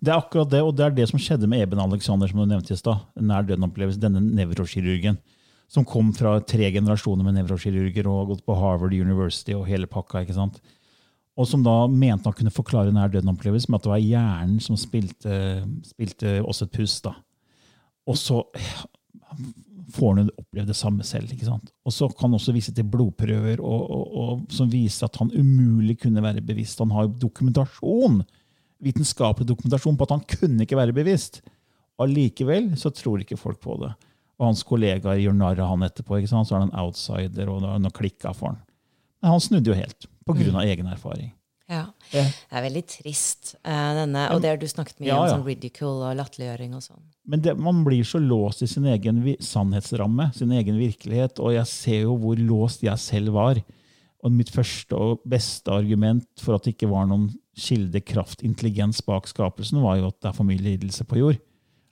[0.00, 2.46] Det er akkurat det, og det er det som skjedde med Eben Alexander, som du
[2.48, 3.02] nevnte i stad.
[3.20, 4.00] Nær døden-opplevelse.
[4.00, 5.18] Denne nevrokirurgen.
[5.70, 9.86] Som kom fra tre generasjoner med nevrokirurger og har gått på Harvard University og hele
[9.86, 10.24] pakka.
[10.24, 10.60] ikke sant?
[11.36, 14.76] Og som da mente han kunne forklare nær døden-opplevelse med at det var hjernen som
[14.80, 15.36] spilte,
[15.92, 17.04] spilte også et pust.
[17.04, 17.14] da.
[18.08, 18.40] Og så
[19.94, 21.30] får han oppleve det samme selv.
[21.32, 21.72] ikke sant?
[21.86, 25.32] Og så kan han også vise til blodprøver og, og, og, som viser at han
[25.34, 26.82] umulig kunne være bevisst.
[26.82, 28.20] Han har jo dokumentasjon,
[28.80, 31.42] vitenskapelig dokumentasjon på at han kunne ikke være bevisst.
[32.00, 33.92] Allikevel så tror ikke folk på det.
[34.40, 36.16] Og hans kollegaer gjør narr av han etterpå.
[36.16, 36.48] ikke sant?
[36.48, 38.62] Så er han en outsider, og nå klikka for han.
[39.20, 41.34] Men han snudde jo helt, på grunn av egen erfaring.
[41.70, 41.84] Ja.
[42.10, 42.24] Ja.
[42.26, 45.44] Det er veldig trist, eh, denne, og det har du snakket mye Ja, om, sånn
[45.46, 47.02] ridicule og latterliggjøring og sånn.
[47.30, 51.38] Men det, man blir så låst i sin egen sannhetsramme, sin egen virkelighet.
[51.38, 53.60] Og jeg ser jo hvor låst jeg selv var.
[54.26, 59.00] Og mitt første og beste argument for at det ikke var noen kilde, kraft, intelligens
[59.06, 61.38] bak skapelsen, var jo at det er for mye lidelse på jord.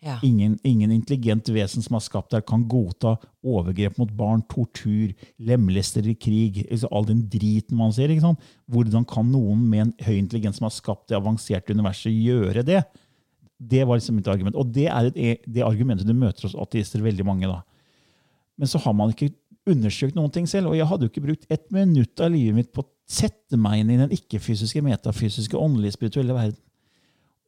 [0.04, 0.20] Ja.
[0.22, 5.10] Ingen, ingen intelligent vesen som har skapt det, kan godta overgrep mot barn, tortur,
[5.42, 8.14] lemlester i krig, altså all den driten man ser.
[8.70, 12.84] Hvordan kan noen med en høy intelligens som har skapt det avanserte universet, gjøre det?
[13.58, 14.54] Det var liksom mitt argument.
[14.54, 17.50] Og det er et, det argumentet du møter hos ateister veldig mange.
[17.50, 17.64] da.
[18.58, 19.32] Men så har man ikke
[19.68, 20.70] undersøkt noen ting selv.
[20.70, 23.82] Og jeg hadde jo ikke brukt ett minutt av livet mitt på å sette meg
[23.82, 26.62] inn i den ikke-fysiske, metafysiske, åndelige, spirituelle verden.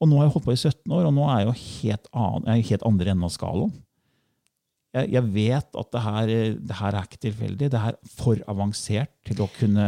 [0.01, 2.11] Og nå har jeg holdt på i 17 år, og nå er jeg jo helt,
[2.17, 3.73] annen, jeg er helt andre enden av skalaen.
[4.97, 6.31] jeg, jeg vet at det her,
[6.71, 7.69] det her, er ikke tilfeldig.
[7.75, 9.85] Det er for avansert til å kunne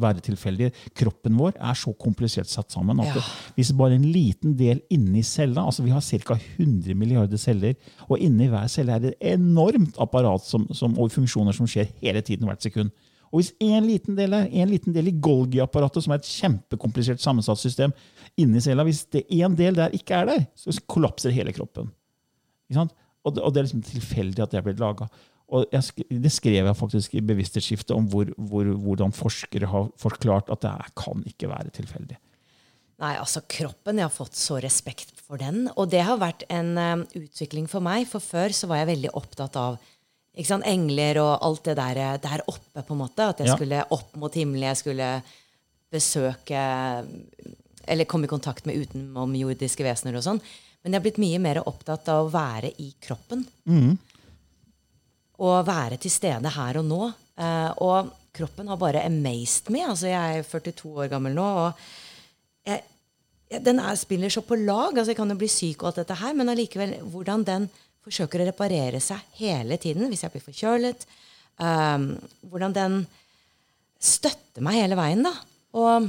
[0.00, 0.70] være tilfeldig.
[0.96, 3.24] Kroppen vår er så komplisert satt sammen at ja.
[3.58, 6.38] hvis bare en liten del inni cella altså Vi har ca.
[6.56, 7.74] 100 milliarder celler,
[8.06, 11.90] og inni hver celle er det et enormt apparat som, som, og funksjoner som skjer
[12.00, 12.94] hele tiden hvert sekund.
[13.32, 17.22] Og hvis en liten del er en liten del i Golgi-apparatet, som er et kjempekomplisert
[17.22, 17.94] sammensatt system,
[18.40, 21.88] inni cella, hvis det en del der ikke er der, så kollapser hele kroppen.
[22.66, 22.94] Ikke sant?
[23.26, 25.08] Og det, og det er liksom tilfeldig at det er blitt laga.
[25.46, 30.94] Det skrev jeg faktisk i Bevissthetsskiftet om hvor, hvor, hvordan forskere har forklart at det
[30.98, 32.18] kan ikke være tilfeldig.
[33.02, 35.66] Nei, altså kroppen, Jeg har fått så respekt for den.
[35.76, 38.06] Og det har vært en um, utvikling for meg.
[38.08, 39.76] For før så var jeg veldig opptatt av
[40.36, 42.82] ikke sant, engler og alt det der, der oppe.
[42.82, 43.56] på en måte, At jeg ja.
[43.56, 44.68] skulle opp mot himmelen.
[44.70, 45.10] Jeg skulle
[45.92, 46.62] besøke
[47.86, 50.40] Eller komme i kontakt med utenomjordiske vesener og sånn.
[50.82, 53.44] Men jeg har blitt mye mer opptatt av å være i kroppen.
[53.66, 53.96] Mm.
[55.42, 57.00] Og være til stede her og nå.
[57.36, 59.82] Eh, og kroppen har bare amazed me.
[59.86, 61.46] Altså, jeg er 42 år gammel nå.
[61.64, 62.84] og jeg,
[63.50, 64.92] jeg, Den er, spiller så på lag.
[64.92, 67.68] altså Jeg kan jo bli syk og alt dette her, men allikevel hvordan den
[68.06, 71.06] forsøker å reparere seg hele tiden hvis jeg blir forkjølet.
[71.58, 72.12] Um,
[72.46, 73.00] hvordan den
[73.98, 75.26] støtter meg hele veien.
[75.26, 75.34] da.
[75.76, 76.06] Og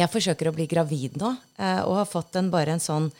[0.00, 3.10] jeg forsøker å bli gravid nå, uh, og har fått en, bare en sånn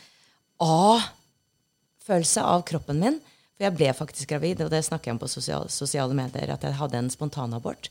[0.62, 3.18] A-følelse av kroppen min.
[3.56, 6.64] For jeg ble faktisk gravid, og det snakker jeg om på sosiale, sosiale medier, at
[6.64, 7.90] jeg hadde en spontanabort.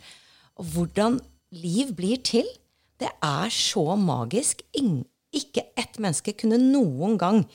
[0.57, 1.19] Og hvordan
[1.53, 2.47] liv blir til,
[3.01, 4.63] det er så magisk.
[4.77, 5.03] Ingen,
[5.35, 7.45] ikke ett menneske kunne noen gang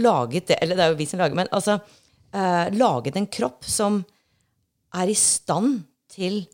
[0.00, 3.66] laget det Eller det er jo vi som lager, men altså uh, Laget en kropp
[3.68, 4.00] som
[4.94, 6.44] er i stand til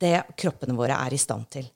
[0.00, 1.66] det kroppene våre er i stand til.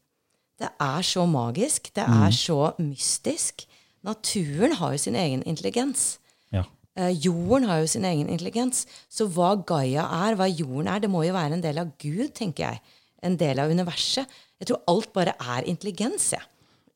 [0.60, 1.90] Det er så magisk.
[1.94, 2.36] Det er mm.
[2.36, 3.66] så mystisk.
[4.04, 6.18] Naturen har jo sin egen intelligens.
[6.52, 6.64] Ja.
[6.96, 8.84] Eh, jorden har jo sin egen intelligens.
[9.10, 12.30] Så hva Gaia er, hva jorden er, det må jo være en del av Gud,
[12.36, 12.82] tenker jeg.
[13.24, 14.30] En del av universet.
[14.60, 16.32] Jeg tror alt bare er intelligens.
[16.36, 16.42] Ja.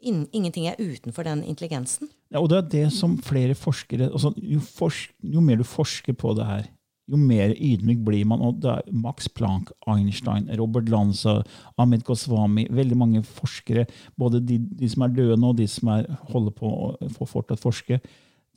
[0.00, 2.08] ingenting er utenfor den intelligensen.
[2.30, 6.12] Ja, og det er det som flere forskere altså, jo, forsk, jo mer du forsker
[6.12, 6.68] på det her,
[7.08, 8.42] jo mer ydmyk blir man.
[8.44, 11.42] og det er Max Planck, Einstein, Robert Lanza,
[11.78, 13.86] Ahmed Goswami Veldig mange forskere,
[14.16, 18.00] både de, de som er døde og de som er, holder på å fortsatt forske,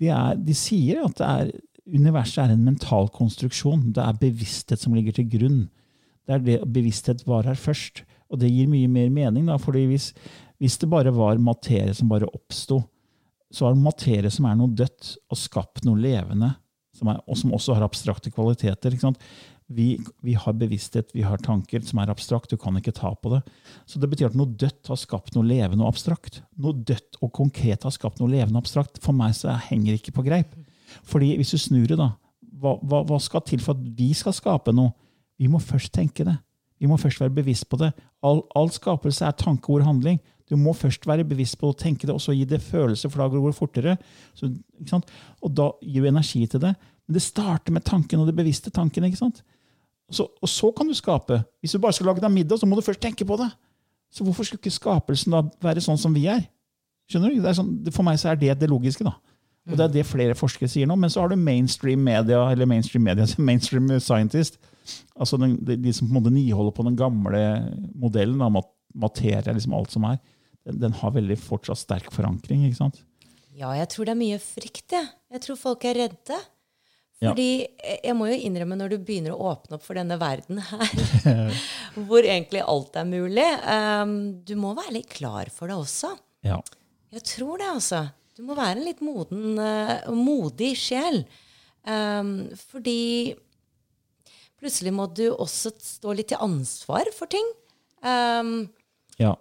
[0.01, 1.51] de, er, de sier at er,
[1.87, 3.91] universet er en mental konstruksjon.
[3.95, 5.61] Det er bevissthet som ligger til grunn.
[6.25, 8.03] Det er det bevissthet var her først.
[8.31, 9.45] Og det gir mye mer mening.
[9.47, 10.11] da, fordi hvis,
[10.59, 12.81] hvis det bare var materie som bare oppsto,
[13.51, 16.53] så er det materie som er noe dødt, og skapt noe levende
[17.01, 18.95] som er, og som også har abstrakte kvaliteter.
[19.71, 19.87] Vi,
[20.21, 22.51] vi, har bevissthet, vi har tanker som er abstrakt.
[22.51, 23.41] Du kan ikke ta på det.
[23.89, 26.41] Så det betyr at noe dødt har skapt noe levende og abstrakt.
[26.61, 29.01] Noe dødt og konkret har skapt noe levende og abstrakt.
[29.03, 30.53] For meg så henger det ikke på greip.
[31.07, 32.11] Fordi hvis du snur det, da,
[32.61, 34.93] hva, hva, hva skal til for at vi skal skape noe?
[35.41, 36.35] Vi må først tenke det.
[36.81, 37.91] Vi må først være bevisst på det.
[38.25, 40.19] All, all skapelse er tanke, ord, handling.
[40.51, 43.21] Du må først være bevisst på å tenke det, og så gi det følelse, for
[43.21, 43.93] da går det fortere.
[44.35, 44.49] Så,
[45.39, 46.73] og da gir du energi til det.
[47.07, 49.07] Men det starter med tanken og det bevisste tanken.
[49.07, 49.41] ikke sant?
[50.11, 51.41] Så, og så kan du skape.
[51.63, 53.49] Hvis du bare skal lage deg middag, så må du først tenke på det.
[54.11, 56.43] Så hvorfor skulle ikke skapelsen da være sånn som vi er?
[57.11, 57.47] Skjønner du?
[57.55, 59.07] Sånn, for meg så er det det logiske.
[59.07, 59.15] da.
[59.69, 60.97] Og Det er det flere forskere sier nå.
[60.99, 64.59] Men så har du mainstream media, eller mainstream media, mainstream scientist.
[65.15, 67.41] Altså de, de, som på en måte niholder på den gamle
[67.95, 70.17] modellen av at materie er liksom alt som er
[70.65, 72.65] den, den, har veldig fortsatt sterk forankring.
[72.67, 73.03] ikke sant?
[73.55, 74.87] Ja, jeg tror det er mye frykt.
[74.91, 76.39] Jeg, jeg tror folk er redde.
[77.21, 77.49] Fordi
[78.01, 81.51] jeg må jo innrømme, når du begynner å åpne opp for denne verden her,
[82.07, 84.15] hvor egentlig alt er mulig um,
[84.47, 86.15] Du må være litt klar for det også.
[86.47, 86.57] Ja.
[87.13, 88.01] Jeg tror det, altså.
[88.33, 91.21] Du må være en litt moden, uh, modig sjel.
[91.85, 93.35] Um, fordi
[94.61, 97.47] plutselig må du også stå litt til ansvar for ting.
[98.01, 98.65] Um,
[99.21, 99.35] ja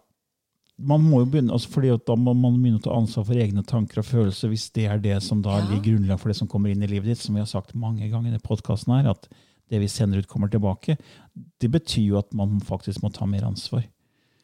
[0.81, 3.65] man må jo begynne, altså fordi Da må man begynne å ta ansvar for egne
[3.67, 5.69] tanker og følelser hvis det er det som da ja.
[5.69, 7.23] ligger grunnlag for det som kommer inn i livet ditt.
[7.23, 9.31] Som vi har sagt mange ganger i podkasten her, at
[9.71, 10.97] det vi sender ut, kommer tilbake.
[11.35, 13.85] Det betyr jo at man faktisk må ta mer ansvar.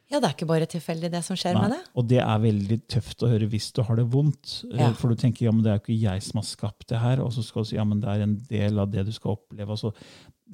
[0.06, 1.64] Ja, det er ikke bare tilfeldig, det som skjer Nei.
[1.64, 1.80] med det.
[1.98, 4.60] Og det er veldig tøft å høre hvis du har det vondt.
[4.68, 4.92] Eh, ja.
[4.94, 7.22] For du tenker ja, men det er jo ikke jeg som har skapt det her.
[7.24, 9.34] Og så skal du si ja, men det er en del av det du skal
[9.34, 9.66] oppleve.
[9.74, 9.90] Altså,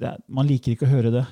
[0.01, 1.27] er, man liker ikke å høre det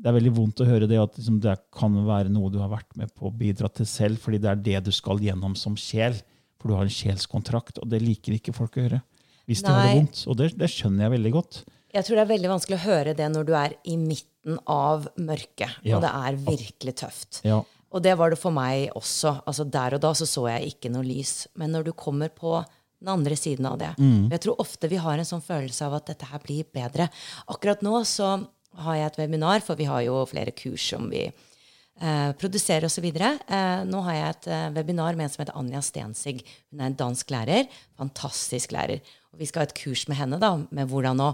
[0.00, 2.70] det er veldig vondt å høre det at liksom, det kan være noe du har
[2.72, 5.76] vært med på å bidra til selv, fordi det er det du skal gjennom som
[5.78, 6.16] sjel.
[6.60, 9.02] For du har en sjelskontrakt, og det liker ikke folk å høre.
[9.48, 10.22] Hvis de har det vondt.
[10.28, 11.60] Og det, det, skjønner jeg veldig godt.
[11.90, 15.08] Jeg tror det er veldig vanskelig å høre det når du er i midten av
[15.20, 15.96] mørket, ja.
[15.96, 17.40] og det er virkelig tøft.
[17.48, 17.62] Ja.
[17.90, 19.40] Og det var det for meg også.
[19.50, 21.48] Altså Der og da så, så jeg ikke noe lys.
[21.58, 22.60] Men når du kommer på
[23.00, 23.90] den andre siden av det.
[23.98, 24.28] Mm.
[24.30, 27.08] Jeg tror ofte vi har en sånn følelse av at dette her blir bedre.
[27.48, 28.34] Akkurat nå så
[28.78, 33.06] har jeg et webinar, for vi har jo flere kurs som vi eh, produserer osv.
[33.10, 36.44] Eh, nå har jeg et eh, webinar med en som heter Anja Stensig.
[36.70, 37.66] Hun er en dansk lærer.
[38.00, 39.02] Fantastisk lærer.
[39.34, 41.32] Og vi skal ha et kurs med henne da, med hvordan å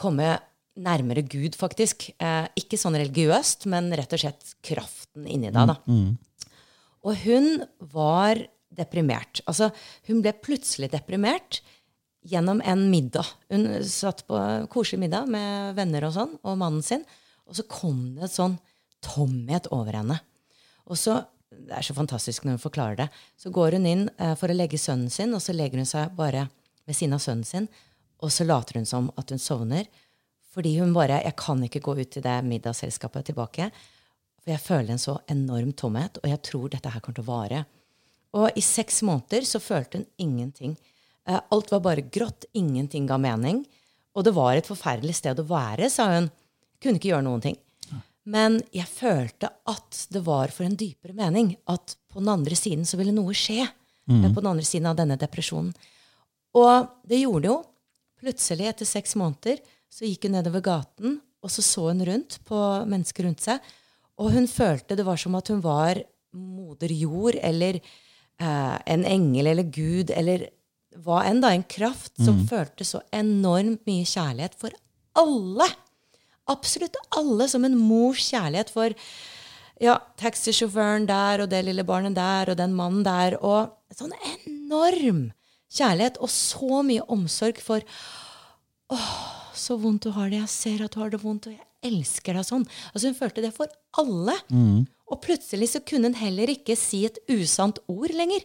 [0.00, 0.34] komme
[0.80, 2.08] nærmere Gud, faktisk.
[2.16, 5.74] Eh, ikke sånn religiøst, men rett og slett kraften inni deg.
[5.74, 5.78] da.
[7.02, 8.40] Og hun var
[8.72, 9.42] deprimert.
[9.50, 9.68] Altså,
[10.08, 11.60] hun ble plutselig deprimert
[12.22, 13.26] gjennom en middag.
[13.50, 14.38] Hun satt på
[14.72, 17.04] koselig middag med venner og sånn, og mannen sin,
[17.48, 18.56] og så kom det et sånn
[19.02, 20.20] tomhet over henne.
[20.90, 23.08] Og så, Det er så fantastisk når hun forklarer det.
[23.36, 26.14] Så går hun inn eh, for å legge sønnen sin, og så legger hun seg
[26.16, 26.46] bare
[26.88, 27.66] ved siden av sønnen sin,
[28.24, 29.90] og så later hun som at hun sovner.
[30.54, 33.70] Fordi hun bare Jeg kan ikke gå ut til det middagsselskapet tilbake.
[34.40, 37.32] For jeg føler en så enorm tomhet, og jeg tror dette her kommer til å
[37.32, 37.64] vare.
[38.32, 40.76] Og i seks måneder så følte hun ingenting.
[41.28, 43.64] Eh, Alt var bare grått, ingenting ga mening.
[44.16, 46.30] Og det var et forferdelig sted å være, sa hun.
[46.82, 47.58] Kunne ikke gjøre noen ting.
[48.28, 51.56] Men jeg følte at det var for en dypere mening.
[51.70, 53.64] At på den andre siden så ville noe skje.
[54.10, 54.28] Mm.
[54.34, 55.72] På den andre siden av denne depresjonen.
[56.58, 57.58] Og det gjorde det jo.
[58.22, 59.58] Plutselig, etter seks måneder,
[59.90, 63.62] så gikk hun nedover gaten, og så så hun rundt på mennesker rundt seg.
[64.22, 65.98] Og hun følte det var som at hun var
[66.32, 70.46] moder jord, eller eh, en engel, eller Gud, eller
[71.00, 71.52] hva enn, da.
[71.54, 74.74] En kraft som følte så enormt mye kjærlighet for
[75.18, 75.68] alle.
[76.52, 77.48] Absolutt alle.
[77.48, 78.94] Som en mors kjærlighet for
[79.82, 83.38] ja, taxisjåføren der, og det lille barnet der, og den mannen der.
[83.42, 84.14] Og sånn
[84.46, 85.30] enorm
[85.72, 87.84] kjærlighet, og så mye omsorg for
[89.56, 90.42] så vondt du har det.
[90.42, 92.66] Jeg ser at du har det vondt, og jeg elsker deg sånn.
[92.92, 93.70] Altså Hun følte det for
[94.00, 94.36] alle.
[95.12, 98.40] Og plutselig så kunne hun heller ikke si et usant ord lenger.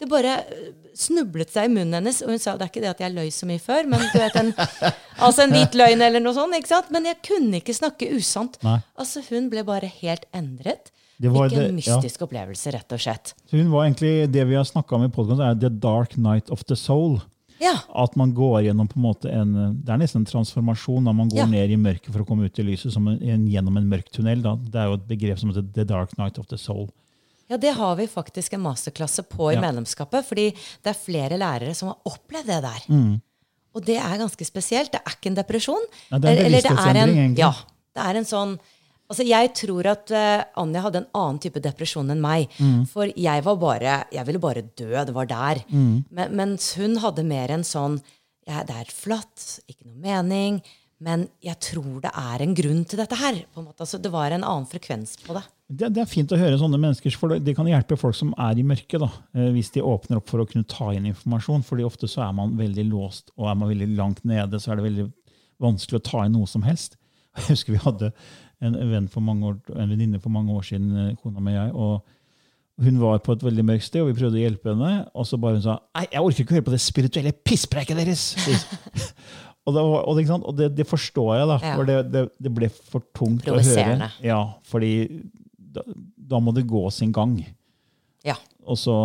[0.00, 2.90] Det bare øh, snublet seg i munnen hennes, og hun sa det er ikke det
[2.90, 4.50] at jeg løy så mye før, men du vet en,
[5.24, 6.56] altså en hvit løgn eller noe sånt.
[6.58, 6.90] ikke sant?
[6.94, 8.58] Men jeg kunne ikke snakke usant.
[8.66, 8.80] Nei.
[8.98, 10.90] Altså Hun ble bare helt endret.
[11.18, 11.96] Det var Fikk en det- ja.
[11.96, 13.32] mystisk opplevelse, rett og slett.
[13.50, 16.50] Så hun var egentlig, Det vi har snakka om i podkasten, er The Dark Night
[16.50, 17.20] of the Soul.
[17.60, 17.74] Ja.
[17.94, 19.52] At man går gjennom på en måte en,
[19.84, 21.04] Det er nesten en transformasjon.
[21.04, 21.46] da Man går Ja.
[21.46, 24.10] ned i mørket for å komme ut i lyset som en, en, gjennom en mørk
[24.10, 24.42] tunnel.
[24.42, 24.54] Da.
[24.56, 26.88] Det er jo et begrep som heter The Dark Night of the Soul.
[27.50, 29.60] Ja, det har vi faktisk en masterklasse på i Ja.
[29.60, 30.24] medlemskapet.
[30.24, 32.82] Fordi det er flere lærere som har opplevd det der.
[32.88, 33.20] Mm.
[33.74, 34.92] Og det er ganske spesielt.
[34.92, 35.84] Det er ikke en depresjon.
[36.12, 37.38] Nei, er en det er en- bevissthetsendring, egentlig.
[37.38, 37.52] Ja.
[37.94, 38.58] Det er en sånn
[39.08, 42.50] Altså, Jeg tror at uh, Anja hadde en annen type depresjon enn meg.
[42.60, 42.82] Mm.
[42.90, 44.92] For jeg var bare Jeg ville bare dø.
[44.92, 45.62] Det var der.
[45.72, 46.04] Mm.
[46.10, 48.00] Men, mens hun hadde mer en sånn
[48.48, 50.60] ja, Det er flatt, ikke noe mening.
[51.04, 53.44] Men jeg tror det er en grunn til dette her.
[53.54, 53.84] på en måte.
[53.84, 55.44] Altså, det var en annen frekvens på det.
[55.68, 58.58] Det, det er fint å høre sånne mennesker, for det, kan hjelpe folk som er
[58.58, 58.98] i mørket.
[59.04, 61.62] da, eh, Hvis de åpner opp for å kunne ta inn informasjon.
[61.62, 64.80] fordi ofte så er man veldig låst, og er man veldig langt nede, så er
[64.80, 65.12] det veldig
[65.60, 66.96] vanskelig å ta inn noe som helst.
[67.36, 68.12] Jeg husker vi hadde
[68.64, 71.58] en venn for mange år, en venninne for mange år siden, eh, kona mi og
[71.58, 71.74] jeg.
[71.74, 75.08] og Hun var på et veldig mørkt sted, og vi prøvde å hjelpe henne.
[75.14, 78.24] Og så bare hun sa Nei, jeg orker ikke høre på det spirituelle pisspreiket deres!
[79.66, 82.70] og det, var- og, det, og det, det forstår jeg, da, for det, det, ble
[82.70, 84.10] for tungt å høre.
[84.24, 84.40] Ja,
[84.70, 84.92] fordi
[85.54, 85.82] da,
[86.34, 87.36] da må det gå sin gang.
[88.26, 88.38] Ja.
[88.66, 88.96] Og så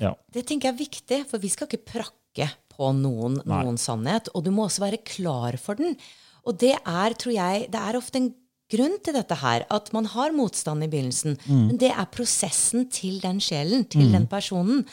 [0.00, 0.12] Ja.
[0.32, 4.28] Det tenker jeg er viktig, for vi skal ikke prakke på noen, noen sannhet.
[4.36, 5.96] Og du må også være klar for den.
[6.46, 8.30] Og det er, tror jeg, det er ofte en
[8.70, 11.36] grunn til dette her, at man har motstand i begynnelsen.
[11.68, 14.86] Men det er prosessen til den sjelen, til den personen.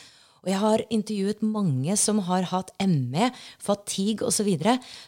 [0.44, 3.30] Og jeg har intervjuet mange som har hatt ME,
[3.64, 4.50] fatigue osv.,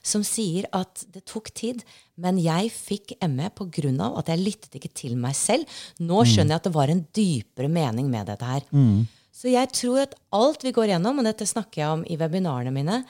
[0.01, 1.83] som sier at det tok tid,
[2.15, 3.91] men jeg fikk ME pga.
[4.17, 5.65] at jeg lyttet ikke til meg selv.
[5.99, 8.63] Nå skjønner jeg at det var en dypere mening med dette her.
[9.35, 12.71] Så jeg tror at alt vi går gjennom, og dette snakker jeg om i webinarene
[12.71, 13.01] mine,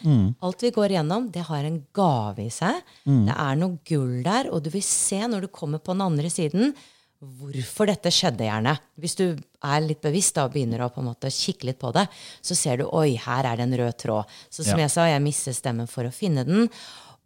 [0.41, 2.79] alt vi går gjennom, det har en gave i seg.
[3.05, 6.31] Det er noe gull der, og du vil se når du kommer på den andre
[6.33, 6.73] siden,
[7.21, 8.73] hvorfor dette skjedde gjerne.
[9.01, 11.93] Hvis du er litt bevisst da, og begynner å på en måte kikke litt på
[11.95, 12.07] det,
[12.41, 14.35] så ser du oi, her er det en rød tråd.
[14.49, 14.85] Så som Ja.
[14.85, 16.69] jeg sa, jeg mister stemmen for å finne den.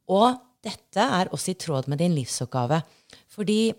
[0.08, 2.84] Og dette er også i tråd med din livsoppgave.
[3.32, 3.74] Fordi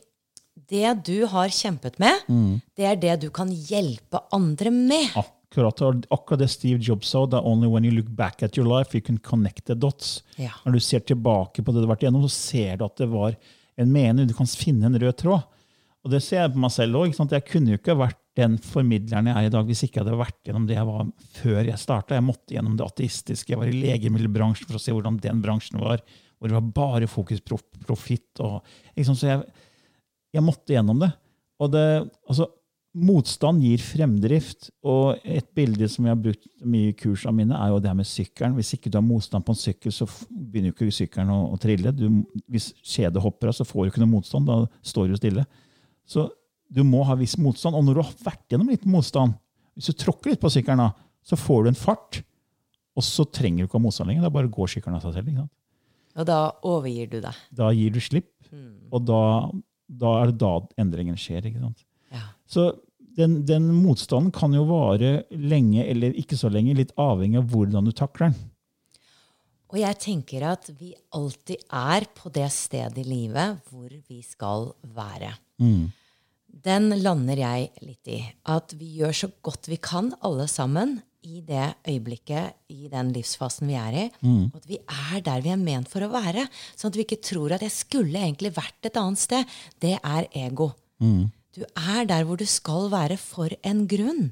[0.69, 2.13] det du har kjempet med,
[2.77, 5.11] det er det du kan hjelpe andre med.
[5.17, 5.81] Akkurat,
[6.11, 7.25] akkurat det Steve Jobs sa.
[7.27, 10.23] det er only when you look back at your life you can connect the dots.
[10.37, 10.51] Ja.
[10.65, 13.09] Når du ser tilbake på det du har vært igjennom, så ser du at det
[13.09, 13.35] var
[13.77, 14.27] en mening.
[14.29, 15.43] Du kan finne en rød tråd.
[16.05, 17.11] Og det ser jeg på meg selv òg.
[17.31, 20.17] Jeg kunne jo ikke vært den formidleren jeg er i dag hvis ikke jeg hadde
[20.21, 21.09] vært gjennom det jeg var
[21.43, 22.15] før jeg starta.
[22.17, 23.51] Jeg måtte gjennom det ateistiske.
[23.53, 26.01] Jeg var i legemiddelbransjen for å se hvordan den bransjen var.
[26.39, 28.39] Hvor det var bare fokus på profitt.
[28.41, 28.63] og-
[28.97, 29.43] ikke Så jeg,
[30.35, 31.11] jeg måtte gjennom det.
[31.61, 31.85] Og det,
[32.31, 32.47] altså,
[32.97, 34.71] motstand gir fremdrift.
[34.87, 37.99] Og et bilde som jeg har brukt mye i kursene mine, er jo det her
[37.99, 38.57] med sykkelen.
[38.59, 41.61] Hvis ikke du har motstand på en sykkel, så begynner jo ikke sykkelen å, å
[41.61, 41.95] trille.
[41.97, 42.07] Du,
[42.51, 44.49] hvis kjedet hopper av, så får du ikke noe motstand.
[44.51, 45.47] Da står du stille.
[46.09, 46.27] Så
[46.71, 47.79] du må ha viss motstand.
[47.79, 49.39] Og når du har vært gjennom litt motstand,
[49.79, 50.91] hvis du tråkker litt på sykkelen, da,
[51.27, 52.23] så får du en fart.
[52.99, 54.27] Og så trenger du ikke ha motstand lenger.
[54.27, 55.47] Da bare går sykkelen av seg selv.
[56.19, 57.43] Og da overgir du deg.
[57.55, 58.33] Da gir du slipp,
[58.91, 59.21] og da,
[59.91, 61.49] da er det da endringen skjer.
[61.49, 61.85] ikke sant?
[62.15, 62.29] Ja.
[62.51, 62.71] Så
[63.19, 67.89] den, den motstanden kan jo vare lenge eller ikke så lenge, litt avhengig av hvordan
[67.89, 68.41] du takler den.
[69.71, 74.73] Og jeg tenker at vi alltid er på det stedet i livet hvor vi skal
[74.97, 75.31] være.
[76.51, 78.19] Den lander jeg litt i.
[78.51, 83.69] At vi gjør så godt vi kan, alle sammen, i det øyeblikket, i den livsfasen
[83.69, 84.05] vi er i.
[84.53, 86.47] Og at vi er der vi er ment for å være.
[86.77, 89.45] Sånn at vi ikke tror at jeg skulle egentlig vært et annet sted.
[89.81, 90.71] Det er ego.
[91.53, 94.31] Du er der hvor du skal være for en grunn.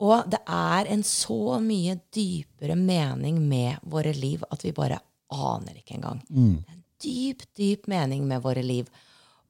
[0.00, 5.00] Og det er en så mye dypere mening med våre liv at vi bare
[5.34, 6.20] aner ikke engang.
[6.62, 8.86] Det er en dyp, dyp mening med våre liv.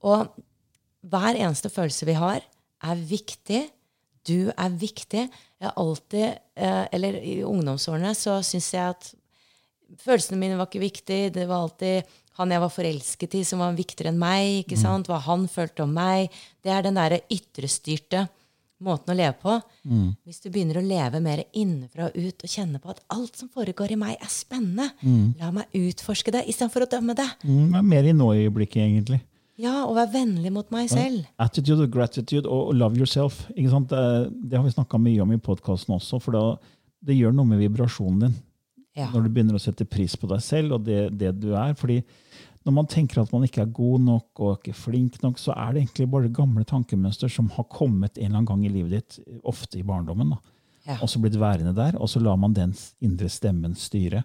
[0.02, 0.28] Og
[1.08, 2.40] hver eneste følelse vi har,
[2.82, 3.68] er viktig.
[4.26, 5.28] Du er viktig.
[5.59, 9.12] Jeg har alltid, eh, eller i ungdomsårene, så syns jeg at
[9.98, 11.32] følelsene mine var ikke viktige.
[11.34, 12.04] Det var alltid
[12.38, 14.64] han jeg var forelsket i, som var viktigere enn meg.
[14.64, 15.09] ikke sant?
[15.11, 16.30] Hva han følte om meg.
[16.62, 18.28] Det er den derre ytrestyrte
[18.78, 19.56] måten å leve på.
[20.22, 23.50] Hvis du begynner å leve mer innenfra og ut og kjenne på at alt som
[23.50, 24.92] foregår i meg, er spennende,
[25.40, 27.26] la meg utforske det istedenfor å dømme det.
[27.42, 29.18] Mm, er mer i nå-øyeblikket, egentlig.
[29.59, 31.24] Ja, og være vennlig mot meg selv.
[31.42, 33.40] Attitude og gratitude og love yourself.
[33.56, 33.90] Ikke sant?
[33.90, 36.42] Det, det har vi snakka mye om i podkasten også, for da,
[37.02, 38.36] det gjør noe med vibrasjonen din.
[38.98, 39.09] Ja.
[39.12, 41.74] Når du begynner å sette pris på deg selv og det, det du er.
[41.78, 42.00] fordi
[42.66, 45.72] når man tenker at man ikke er god nok og ikke flink nok, så er
[45.72, 49.38] det egentlig bare gamle tankemønster som har kommet en eller annen gang i livet ditt,
[49.46, 50.34] ofte i barndommen.
[50.34, 50.40] da.
[50.88, 50.96] Ja.
[51.02, 54.24] Og så blitt værende der, og så lar man den indre stemmen styre.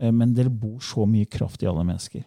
[0.00, 2.24] Eh, Men det bor så mye kraft i alle mennesker.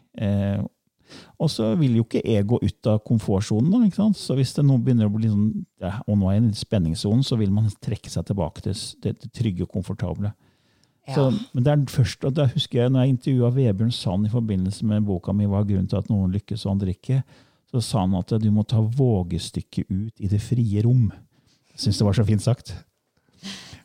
[1.39, 3.87] Og så vil jo ikke ego ut av komfortsonen.
[4.17, 5.47] Så hvis det nå begynner å bli sånn,
[5.83, 9.17] ja, og nå er jeg i spenningssonen, så vil man trekke seg tilbake til det,
[9.23, 10.33] det trygge og komfortable.
[11.07, 14.31] Så, men det er først, og da husker jeg når jeg intervjua Vebjørn Sand i
[14.31, 17.21] forbindelse med boka mi 'Hva er grunnen til at noen lykkes og andre ikke',
[17.71, 21.11] så sa han at du må ta vågestykket ut i det frie rom.
[21.71, 22.75] Jeg syns det var så fint sagt.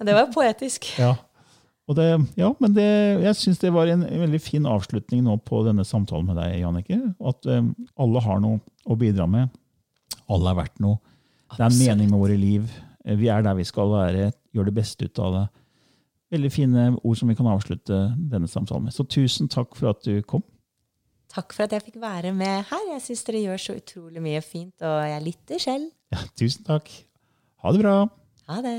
[0.02, 0.98] Det var poetisk.
[0.98, 1.14] Ja.
[1.90, 2.06] Og det,
[2.38, 2.86] ja, men det,
[3.24, 6.98] jeg syns det var en, veldig fin avslutning nå på denne samtalen med deg, Jannicke.
[7.18, 9.50] At um, alle har noe å bidra med.
[10.30, 11.00] Alle er verdt noe.
[11.52, 12.70] Det er en mening med våre liv.
[13.04, 14.30] Eh, Vi er der vi skal være.
[14.54, 15.44] Gjør det beste ut av det.
[16.32, 18.94] Veldig fine ord som vi kan avslutte denne samtalen med.
[18.96, 20.44] Så tusen takk for at du kom.
[21.32, 22.88] Takk for at jeg fikk være med her.
[22.94, 25.92] Jeg syns dere gjør så utrolig mye fint, og jeg lytter selv.
[26.12, 26.92] Ja, tusen takk.
[27.64, 27.96] Ha det bra.
[28.48, 28.78] Ha det.